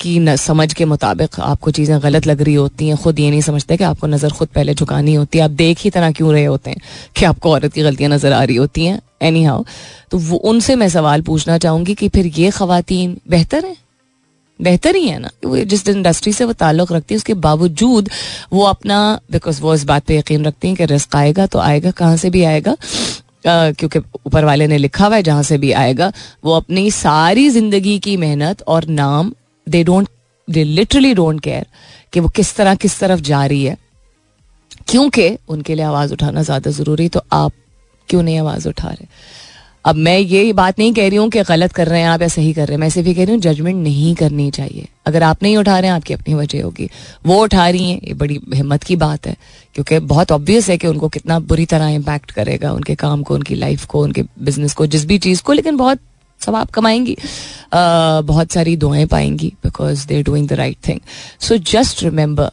की 0.00 0.18
न, 0.18 0.34
समझ 0.36 0.72
के 0.72 0.84
मुताबिक 0.84 1.40
आपको 1.40 1.70
चीज़ें 1.70 1.98
गलत 2.02 2.26
लग 2.26 2.42
रही 2.42 2.54
होती 2.54 2.88
हैं, 2.88 2.96
खुद 2.96 3.18
ये 3.20 3.30
नहीं 3.30 3.40
समझते 3.40 3.76
कि 3.76 3.84
आपको 3.84 4.06
नज़र 4.06 4.32
खुद 4.32 4.48
पहले 4.48 4.74
झुकानी 4.74 5.14
होती 5.14 5.38
है। 5.38 5.44
आप 5.44 5.50
देख 5.52 5.80
ही 5.80 5.90
तरह 5.90 6.12
क्यों 6.12 6.32
रहे 6.32 6.44
होते 6.44 6.70
हैं 6.70 6.80
कि 7.16 7.24
आपको 7.24 7.50
औरत 7.52 7.72
की 7.72 7.82
गलतियाँ 7.82 8.10
नज़र 8.10 8.32
आ 8.32 8.42
रही 8.42 8.56
होती 8.56 8.84
हैं? 8.84 9.00
एनी 9.22 9.42
हाउ 9.44 9.64
तो 10.10 10.18
वो, 10.18 10.36
उनसे 10.38 10.76
मैं 10.76 10.88
सवाल 10.88 11.22
पूछना 11.22 11.58
चाहूँगी 11.58 11.94
कि 11.94 12.08
फिर 12.08 12.26
ये 12.28 12.50
खातन 12.50 13.16
बेहतर 13.28 13.64
है? 13.64 13.76
बेहतर 14.60 14.96
ही 14.96 15.08
है 15.08 15.18
ना? 15.18 15.30
वो 15.44 15.56
जिस 15.56 15.88
इंडस्ट्री 15.88 16.32
से 16.32 16.44
वो 16.44 16.52
ताल्लुक 16.54 16.92
रखती 16.92 17.14
है, 17.14 17.16
उसके 17.16 17.34
बावजूद 17.36 18.08
वो 18.52 18.64
अपना 18.64 18.98
बिकॉज़ 19.32 19.60
वो 19.62 19.74
इस 19.74 19.84
बात 19.84 20.04
पे 20.06 20.18
यकीन 20.18 20.44
रखती 20.44 20.68
हैं 20.68 20.76
कि 20.76 20.84
रिस्क 20.86 21.16
आएगा 21.16 21.46
तो 21.46 21.58
आएगा, 21.58 21.90
कहाँ 21.92 22.16
से 22.16 22.30
भी 22.30 22.44
आएगा? 22.44 22.76
क्योंकि 23.46 23.98
ऊपर 23.98 24.44
वाले 24.44 24.66
ने 24.66 24.78
लिखा 24.78 25.06
हुआ 25.06 25.16
है, 25.16 25.22
जहाँ 25.22 25.42
से 25.42 25.58
भी 25.58 25.72
आएगा, 25.74 26.12
वो 26.44 26.52
अपनी 26.52 26.90
सारी 26.90 27.48
ज़िंदगी 27.50 27.98
की 27.98 28.16
मेहनत 28.16 28.62
और 28.62 28.86
नाम 28.86 29.32
they 29.68 29.84
don't 29.84 30.08
they 30.50 30.64
literally 30.64 31.14
don't 31.14 31.40
care 31.40 31.66
कि 32.12 32.20
वो 32.20 32.28
किस 32.28 32.56
तरह, 32.56 32.74
किस 32.74 32.98
तरफ़ 33.00 33.20
जा 33.20 33.46
रही 33.46 33.64
है। 33.64 33.76
क्योंकि 34.88 35.36
उनके 35.48 35.74
लिए 35.74 35.84
आवाज़ 35.84 36.12
उठाना 36.12 36.42
ज़्यादा 36.42 36.70
ज़रूरी 36.70 37.08
तो 37.08 37.22
आप 37.32 37.52
क्यों 38.08 38.22
नहीं 38.22 38.38
आवाज़ 38.38 38.68
उठा 38.68 38.88
रहे? 38.88 39.06
अब 39.84 39.96
मैं 39.96 40.18
ये 40.18 40.52
बात 40.52 40.78
नहीं 40.78 40.92
कह 40.92 41.08
रही 41.08 41.16
हूँ 41.16 41.28
कि 41.30 41.42
गलत 41.42 41.72
कर 41.72 41.88
रहे 41.88 42.00
हैं 42.00 42.08
आप 42.08 42.22
या 42.22 42.28
सही 42.28 42.52
कर 42.52 42.66
रहे 42.66 42.74
हैं। 42.74 42.80
मैं 42.80 42.88
सिर्फ़ 42.90 43.08
ये 43.08 43.14
कह 43.14 43.24
रही 43.24 43.32
हूँ 43.32 43.40
जजमेंट 43.40 43.82
नहीं 43.82 44.14
करनी 44.14 44.50
चाहिए। 44.50 44.88
अगर 45.06 45.22
आप 45.22 45.42
नहीं 45.42 45.56
उठा 45.56 45.78
रहे 45.78 45.90
हैं, 45.90 45.96
आपकी 45.96 46.14
अपनी 46.14 46.34
वजह 46.34 46.62
होगी। 46.62 46.90
वो 47.26 47.42
उठा 47.42 47.68
रही 47.68 47.90
हैं, 47.90 48.00
ये 48.04 48.14
बड़ी 48.14 48.40
हिम्मत 48.54 48.82
की 48.82 48.96
बात 48.96 49.26
है, 49.26 49.36
क्योंकि 49.74 49.98
बहुत 49.98 50.32
ऑब्वियस 50.32 50.68
है 50.68 50.78
कि 50.78 50.86
उनको 50.86 51.08
कितना 51.08 51.38
बुरी 51.38 51.66
तरह 51.66 51.88
इम्पैक्ट 51.88 52.30
करेगा 52.30 52.72
उनके 52.72 52.94
काम 52.94 53.22
को, 53.22 53.34
उनकी 53.34 53.54
लाइफ 53.54 53.84
को, 53.84 54.02
उनके 54.02 54.22
बिज़नेस 54.22 54.74
को, 54.74 54.86
जिस 54.86 55.04
भी 55.04 55.18
चीज़ 55.18 55.42
को, 55.42 55.52
लेकिन 55.52 55.76
बहुत 55.76 56.00
सब 56.46 56.54
आप 56.56 56.70
कमाएँगी। 56.70 57.16
बहुत 57.72 58.52
सारी 58.52 58.76
दुआएँ 58.76 59.06
पाएँगी 59.06 59.52
because 59.64 60.06
they 60.06 60.16
are 60.16 60.22
doing 60.22 60.48
the 60.48 60.52
right 60.62 60.76
thing 60.88 61.00
so 61.48 61.56
just 61.72 62.02
remember 62.02 62.50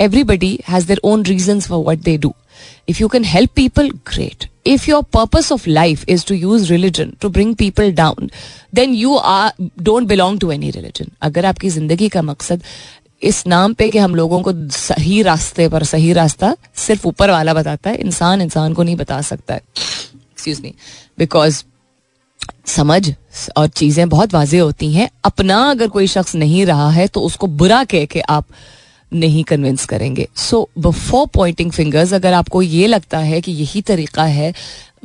everybody 0.00 0.58
has 0.68 0.86
their 0.86 1.00
own 1.04 1.24
reason 1.24 1.60
for 1.60 1.84
what 1.86 2.02
they 2.04 2.16
do 2.18 2.34
if 2.88 3.00
you 3.00 3.08
can 3.08 3.24
help 3.24 3.50
people 3.56 3.90
great 4.12 4.48
if 4.66 4.84
your 4.88 4.98
purpose 5.14 5.48
of 5.54 5.64
life 5.76 6.04
is 6.12 6.22
to 6.28 6.34
use 6.42 6.62
religion 6.70 7.10
to 7.22 7.28
bring 7.32 7.50
people 7.54 7.90
down, 7.96 8.30
then 8.78 8.94
you 9.00 9.16
are, 9.32 9.50
don't 9.88 10.08
belong 10.12 10.38
to 10.44 10.52
any 10.54 10.70
religion. 10.76 11.10
अगर 11.22 11.46
आपकी 11.46 11.68
ज़िंदगी 11.70 12.08
का 12.08 12.22
मकसद 12.22 12.62
इस 13.22 13.46
नाम 13.46 13.74
पे 13.74 13.88
कि 13.90 13.98
हम 13.98 14.14
लोगों 14.14 14.40
को 14.42 14.52
सही 14.70 15.20
रास्ते 15.22 15.68
पर, 15.68 15.84
सही 15.84 16.12
रास्ता 16.12 16.54
सिर्फ़ 16.76 17.06
ऊपर 17.08 17.30
वाला 17.30 17.54
बताता 17.54 17.90
है, 17.90 17.96
इंसान 17.96 18.42
इंसान 18.42 18.74
को 18.74 18.82
नहीं 18.82 18.96
बता 18.96 19.20
सकता 19.22 19.54
है। 19.54 19.60
एक्सक्यूज 19.60 20.60
मी 20.60 20.74
बिकॉज़ 21.18 21.62
समझ 22.66 23.14
और 23.56 23.66
चीज़ें 23.68 24.08
बहुत 24.08 24.34
वाजे 24.34 24.58
होती 24.58 24.92
हैं। 24.92 25.08
अपना 25.24 25.58
अगर 25.70 25.88
कोई 25.88 26.06
शख्स 26.08 26.34
नहीं 26.36 26.64
रहा 26.66 26.88
है 26.90 27.06
तो 27.08 27.20
उसको 27.22 27.46
बुरा 27.48 27.82
कह 27.86 28.04
के 28.04 28.20
आप 28.20 28.46
नहीं 29.12 29.44
कन्विंस 29.44 29.84
करेंगे। 29.86 30.28
सो 30.38 30.68
बिफोर 30.78 31.26
पॉइंटिंग 31.34 31.70
फिंगर्स 31.72 32.12
अगर 32.14 32.32
आपको 32.34 32.62
ये 32.62 32.86
लगता 32.86 33.18
है 33.20 33.40
कि 33.40 33.52
यही 33.52 33.82
तरीका 33.82 34.24
है, 34.24 34.52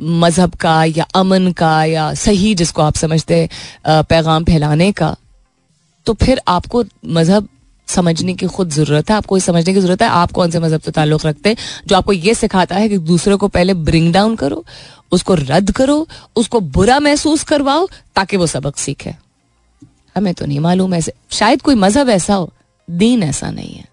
मज़हब 0.00 0.54
का 0.54 0.82
या 0.86 1.06
अमन 1.14 1.50
का 1.52 1.84
या 1.84 2.12
सही 2.16 2.54
जिसको 2.54 2.82
आप 2.82 2.96
समझते 2.96 3.36
हैं 3.36 4.02
पैगाम 4.04 4.44
फैलाने 4.44 4.90
का 4.92 5.14
तो 6.06 6.14
फिर 6.14 6.40
आपको 6.48 6.84
मज़हब 7.08 7.48
समझने 7.88 8.34
की 8.34 8.46
खुद 8.46 8.70
ज़रूरत 8.70 9.10
है। 9.10 9.16
आपको 9.16 9.38
समझने 9.40 9.72
की 9.74 9.80
ज़रूरत 9.80 10.02
है, 10.02 10.08
आप 10.08 10.32
कौन 10.32 10.50
से 10.50 10.60
मज़हब 10.60 10.80
से 10.80 10.90
ताल्लुक 10.90 11.26
रखते 11.26 11.48
हैं 11.48 11.56
जो 11.86 11.96
आपको 11.96 12.12
ये 12.12 12.34
सिखाता 12.34 12.76
है 12.76 12.88
कि 12.88 12.98
दूसरे 13.00 13.36
को 13.36 13.48
पहले 13.48 13.74
ब्रिंग 13.76 14.12
डाउन 14.12 14.36
करो 14.36 14.64
उसको 15.12 15.34
रद्द 15.34 15.70
करो, 15.70 16.08
उसको 16.36 16.60
बुरा 16.60 17.00
महसूस 17.00 17.44
करवाओ, 17.44 17.88
ताकि 18.16 18.36
वो 18.36 18.46
सबक 18.46 18.76
सीखे। 18.76 19.14
हमें 20.16 20.34
तो 20.34 20.46
नहीं 20.46 20.60
मालूम 20.60 20.94
ऐसे, 20.94 21.12
शायद 21.30 21.62
कोई 21.62 21.74
मज़हब 21.74 22.08
ऐसा 22.08 22.34
हो, 22.34 22.52
दीन 22.90 23.22
ऐसा 23.22 23.50
नहीं 23.50 23.74
है। 23.74 23.89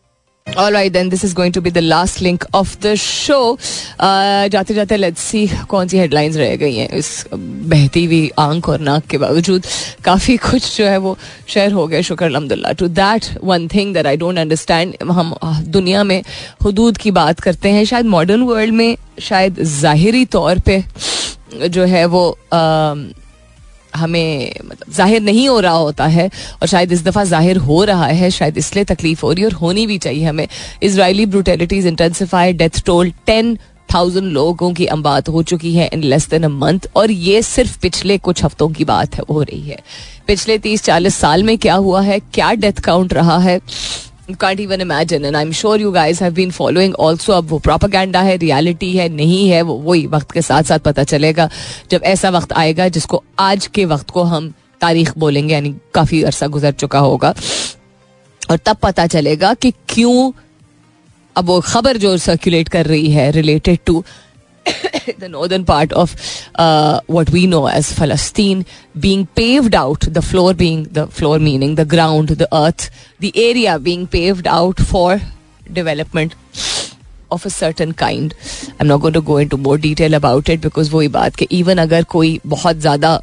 All 0.55 0.71
right, 0.71 0.91
then 0.91 1.09
this 1.09 1.23
is 1.23 1.33
going 1.33 1.51
to 1.51 1.61
be 1.61 1.69
the 1.69 1.81
last 1.81 2.21
link 2.21 2.43
of 2.53 2.79
the 2.79 2.95
show. 2.95 3.57
Uh, 3.99 4.47
जाते 4.49 4.73
जाते 4.73 4.97
लेट्स 4.97 5.21
सी 5.21 5.45
कौन 5.69 5.87
सी 5.87 5.97
हेडलाइंस 5.97 6.35
रह 6.37 6.55
गई 6.55 6.75
हैं 6.75 6.87
इस 6.97 7.09
बहती 7.33 8.03
हुई 8.05 8.29
आँख 8.39 8.69
और 8.69 8.79
नाक 8.79 9.05
के 9.09 9.17
बावजूद। 9.17 9.65
काफ़ी 10.05 10.37
कुछ 10.37 10.77
जो 10.77 10.85
है 10.85 10.97
वो 10.97 11.17
शेयर 11.47 11.71
हो 11.71 11.85
गया 11.87 12.01
शुक्र 12.01 12.25
अलहमदिल्ला 12.25 12.71
to 12.79 12.87
that 12.87 13.29
one 13.43 13.67
thing 13.73 13.93
that 13.93 14.07
I 14.07 14.17
don't 14.17 14.39
understand 14.39 14.95
हम 15.11 15.35
दुनिया 15.67 16.03
में 16.03 16.21
हदूद 16.65 16.97
की 16.97 17.11
बात 17.11 17.39
करते 17.39 17.69
हैं। 17.69 17.85
शायद 17.85 18.05
मॉडर्न 18.15 18.41
वर्ल्ड 18.41 18.73
में 18.73 18.97
शायद 19.21 19.61
ज़ाहिरी 19.61 20.25
तौर 20.37 20.59
पे 20.59 20.83
जो 21.69 21.85
है 21.85 22.05
वो 22.05 22.27
uh, 22.53 22.97
हमें 23.95 24.53
मतलब 24.63 24.93
ज़ाहिर 24.93 25.21
नहीं 25.21 25.47
हो 25.49 25.59
रहा 25.59 25.73
होता 25.73 26.05
है 26.07 26.29
और 26.61 26.67
शायद 26.67 26.91
इस 26.91 27.03
दफ़ा 27.03 27.23
ज़ाहिर 27.25 27.57
हो 27.59 27.83
रहा 27.83 28.05
है, 28.07 28.29
शायद 28.31 28.57
इसलिए 28.57 28.85
तकलीफ़ 28.85 29.21
हो 29.21 29.31
रही 29.31 29.41
है 29.41 29.49
और 29.49 29.55
होनी 29.55 29.85
भी 29.87 29.97
चाहिए 29.97 30.25
हमें। 30.25 30.47
Israeli 30.83 31.25
brutalities 31.25 31.87
intensified 31.87 32.57
death 32.57 32.83
toll 32.85 33.11
ten 33.25 33.57
thousand 33.89 34.25
लोगों 34.27 34.71
की 34.73 34.87
बात 34.97 35.29
हो 35.29 35.41
चुकी 35.43 35.73
है 35.73 35.89
in 35.93 36.03
less 36.03 36.27
than 36.29 36.43
a 36.43 36.47
month 36.49 36.87
और 36.95 37.11
ये 37.11 37.41
सिर्फ़ 37.41 37.77
पिछले 37.81 38.17
कुछ 38.19 38.43
हफ्तों 38.43 38.67
की 38.69 38.85
बात 38.85 39.15
है, 39.15 39.23
हो 39.29 39.41
रही 39.41 39.61
है। 39.61 39.77
पिछले 40.27 40.57
तीस 40.57 40.83
चालीस 40.83 41.15
साल 41.15 41.43
में 41.43 41.57
क्या 41.57 41.75
हुआ 41.75 42.01
है, 42.01 42.19
क्या 42.33 42.51
डेथ 42.53 42.79
काउंट 42.83 43.13
रहा 43.13 43.37
है? 43.39 43.59
Can't 44.35 44.59
even 44.59 44.81
imagine, 44.81 45.23
and 45.23 45.37
I'm 45.37 45.51
sure 45.51 45.77
you 45.77 45.91
guys 45.93 46.19
have 46.19 46.33
been 46.33 46.51
following 46.51 46.93
also 46.95 47.33
अब 47.33 47.49
वो 47.49 47.59
प्रोपागेंडा 47.59 48.21
है 48.21 48.35
रियलिटी 48.37 48.91
है, 48.97 49.07
नहीं 49.09 49.49
है, 49.49 49.61
वो 49.61 49.73
वही 49.73 50.05
वक्त 50.07 50.31
के 50.31 50.41
साथ 50.41 50.63
साथ 50.63 50.79
पता 50.79 51.03
चलेगा। 51.03 51.49
जब 51.91 52.03
ऐसा 52.03 52.29
वक्त 52.29 52.53
आएगा 52.53 52.87
जिसको 52.87 53.23
आज 53.39 53.67
के 53.67 53.85
वक्त 53.85 54.09
को 54.09 54.23
हम 54.23 54.53
तारीख 54.81 55.17
बोलेंगे, 55.17 55.53
यानी 55.53 55.75
काफ़ी 55.93 56.23
अरसा 56.23 56.47
गुजर 56.47 56.71
चुका 56.71 56.99
होगा, 56.99 57.33
और 58.51 58.57
तब 58.57 58.77
पता 58.77 59.07
चलेगा 59.07 59.53
कि 59.53 59.71
क्यों 59.89 60.31
अब 61.35 61.45
वो 61.45 61.59
खबर 61.61 61.97
जो 61.97 62.17
सर्कुलेट 62.17 62.69
कर 62.69 62.85
रही 62.85 63.11
है 63.11 63.31
related 63.31 63.79
to 63.85 64.03
the 65.18 65.28
northern 65.28 65.64
part 65.64 65.92
of 65.92 66.14
uh, 66.54 67.00
what 67.06 67.30
we 67.30 67.46
know 67.46 67.66
as 67.66 67.92
Palestine 67.94 68.64
being 68.98 69.26
paved 69.26 69.74
out, 69.74 70.00
the 70.00 70.22
floor 70.22 70.54
being 70.54 70.84
the 70.84 71.06
floor 71.08 71.38
meaning 71.38 71.74
the 71.74 71.84
ground, 71.84 72.28
the 72.28 72.48
earth, 72.54 72.90
the 73.18 73.32
area 73.34 73.78
being 73.78 74.06
paved 74.06 74.46
out 74.46 74.78
for 74.78 75.20
development 75.72 76.34
of 77.30 77.44
a 77.46 77.50
certain 77.50 77.92
kind. 77.92 78.34
I'm 78.78 78.86
not 78.86 79.00
going 79.00 79.14
to 79.14 79.20
go 79.20 79.38
into 79.38 79.56
more 79.56 79.78
detail 79.78 80.14
about 80.14 80.48
it 80.48 80.60
because 80.60 80.90
वही 80.90 81.08
बात 81.08 81.36
कि 81.36 81.48
even 81.50 81.78
अगर 81.78 82.04
कोई 82.04 82.40
बहुत 82.46 82.76
ज़्यादा 82.76 83.20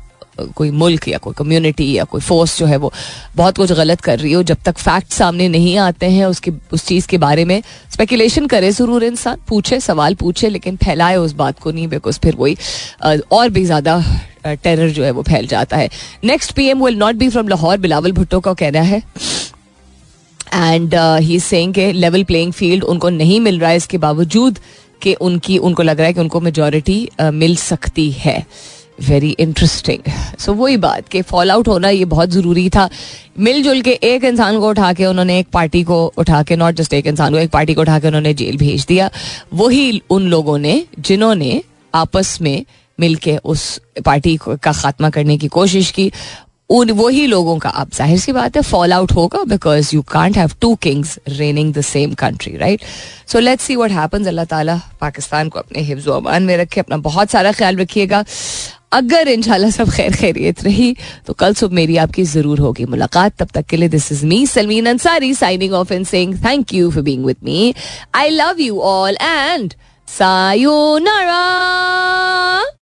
कोई 0.56 0.70
मुल्क 0.72 1.08
या 1.08 1.18
कोई 1.18 1.34
कम्युनिटी 1.38 1.92
या 1.92 2.04
कोई 2.04 2.20
फोर्स 2.20 2.58
जो 2.58 2.66
है 2.66 2.76
वो 2.76 2.92
बहुत 3.36 3.56
कुछ 3.56 3.72
गलत 3.72 4.00
कर 4.00 4.18
रही 4.18 4.32
हो। 4.32 4.42
जब 4.42 4.58
तक 4.64 4.78
फैक्ट 4.78 5.12
सामने 5.12 5.48
नहीं 5.48 5.76
आते 5.78 6.06
हैं, 6.06 6.24
उसके, 6.26 6.52
उस 6.72 6.86
चीज़ 6.86 7.08
के 7.08 7.18
बारे 7.18 7.44
में 7.44 7.62
स्पेकुलेशन 7.92 8.46
करे 8.46 8.70
ज़रूर 8.72 9.04
इंसान, 9.04 9.38
पूछे, 9.48 9.80
सवाल 9.80 10.14
पूछे, 10.14 10.48
लेकिन 10.48 10.76
फैलाए 10.76 11.16
उस 11.16 11.32
बात 11.34 11.58
को 11.58 11.70
नहीं 11.70 11.88
बिकॉज़ 11.88 12.18
फिर 12.20 12.36
वही 12.36 12.56
और 13.32 13.48
भी 13.48 13.64
ज़्यादा 13.64 14.02
टेरर 14.46 14.90
जो 14.90 15.04
है 15.04 15.10
वो 15.10 15.22
फैल 15.22 15.46
जाता 15.46 15.76
है। 15.76 15.88
Next 16.24 16.52
P 16.52 16.66
M 16.68 16.84
will 16.84 16.96
not 16.98 17.14
be 17.14 17.28
from 17.28 17.48
Lahore 17.48 17.76
Bilawal 17.78 18.12
Bhutto 18.12 18.40
का 18.40 18.54
कहना 18.54 18.80
है। 18.82 19.02
एंड 20.54 20.94
ही 20.94 21.38
सेइंग 21.40 21.74
के 21.74 21.90
लेवल 21.92 22.24
प्लेइंग 22.24 22.52
फ़ील्ड 22.52 22.84
उनको 22.84 23.08
नहीं 23.10 23.40
मिल 23.40 23.58
रहा 23.60 23.70
है। 23.70 23.76
इसके 23.76 23.98
बावजूद 23.98 24.58
कि 25.02 25.14
उनकी, 25.14 25.56
उनको 25.58 25.82
लग 25.82 25.98
रहा 25.98 26.06
है 26.06 26.12
कि 26.12 26.20
उनको 26.20 26.40
मेजोरिटी 26.40 27.08
मिल 27.22 27.56
सकती 27.56 28.10
है। 28.10 28.44
वेरी 28.98 29.30
इंटरेस्टिंग 29.40 30.10
सो 30.40 30.52
वही 30.54 30.76
बात 30.76 31.08
कि 31.08 31.22
फॉल 31.22 31.50
आउट 31.50 31.68
होना 31.68 31.88
ये 31.88 32.04
बहुत 32.06 32.30
ज़रूरी 32.30 32.68
था। 32.70 32.88
मिलजुल 33.38 33.80
के 33.82 33.92
एक 34.04 34.24
इंसान 34.24 34.58
को 34.60 34.68
उठा 34.70 34.92
के 34.92 35.06
उन्होंने 35.06 35.38
एक 35.38 35.48
पार्टी 35.52 35.82
को 35.84 36.04
उठा 36.18 36.42
के 36.42 36.56
नॉट 36.56 36.74
जस्ट 36.74 36.94
एक 36.94 37.06
इंसान 37.06 37.32
को, 37.32 37.38
एक 37.38 37.50
पार्टी 37.50 37.74
को 37.74 37.80
उठा 37.80 37.98
के 37.98 38.06
उन्होंने 38.08 38.34
जेल 38.34 38.56
भेज 38.58 38.84
दिया। 38.88 39.10
वही 39.54 40.02
उन 40.10 40.28
लोगों 40.28 40.58
ने 40.58 40.84
जिन्होंने 41.00 41.62
आपस 41.94 42.38
में 42.42 42.64
मिलके 42.98 43.36
उस 43.36 43.80
पार्टी 44.04 44.36
का 44.40 44.72
खात्मा 44.72 45.10
करने 45.10 45.36
की 45.38 45.48
कोशिश 45.48 45.90
की, 45.90 46.10
उन 46.70 46.90
वही 46.90 47.26
लोगों 47.26 47.56
का, 47.58 47.68
अब 47.70 47.90
ज़ाहिर 47.94 48.18
सी 48.18 48.32
बात 48.32 48.56
है 48.56 48.62
फॉल 48.62 48.92
आउट 48.92 49.12
होगा 49.12 49.42
because 49.44 49.90
you 49.94 50.02
can't 50.02 50.36
have 50.38 50.52
two 50.60 50.74
kings 50.82 51.18
reigning 51.28 51.72
the 51.74 51.80
same 51.84 52.14
country 52.14 52.56
right 52.56 52.82
so 53.28 53.38
let's 53.38 53.64
see 53.64 53.76
what 53.76 53.90
happens 53.90 54.26
Allah 54.26 54.44
ताला 54.44 54.80
पाकिस्तान 55.00 55.48
को 55.48 55.58
अपने 55.58 55.82
हिफ्ज 55.82 56.08
अमान 56.10 56.42
में 56.42 56.56
रखे, 56.56 56.80
अपना 56.80 56.96
बहुत 56.98 57.30
सारा 57.30 57.52
ख्याल 57.52 57.76
रखिएगा। 57.76 58.24
अगर 58.94 59.28
इंशाल्लाह 59.28 59.70
सब 59.70 59.90
खैर 59.90 60.16
खैरियत 60.16 60.62
रही 60.64 60.94
तो 61.26 61.32
कल 61.32 61.54
सुबह 61.54 61.74
मेरी 61.74 61.96
आपकी 61.96 62.22
ज़रूर 62.32 62.58
होगी 62.60 62.84
मुलाकात। 62.86 63.36
तब 63.38 63.48
तक 63.54 63.66
के 63.66 63.76
लिए 63.76 63.88
this 63.88 64.10
is 64.12 64.24
me 64.26 64.46
Salmeen 64.46 64.86
Ansari 64.86 65.32
signing 65.34 65.72
off 65.74 65.92
and 65.92 66.06
saying 66.06 66.34
thank 66.44 66.74
you 66.74 66.90
for 66.90 67.02
being 67.02 67.24
with 67.26 67.36
me 67.44 67.74
I 68.14 68.30
love 68.30 68.60
you 68.60 68.78
all 68.92 69.16
and 69.22 69.74
sayonara 70.08 71.42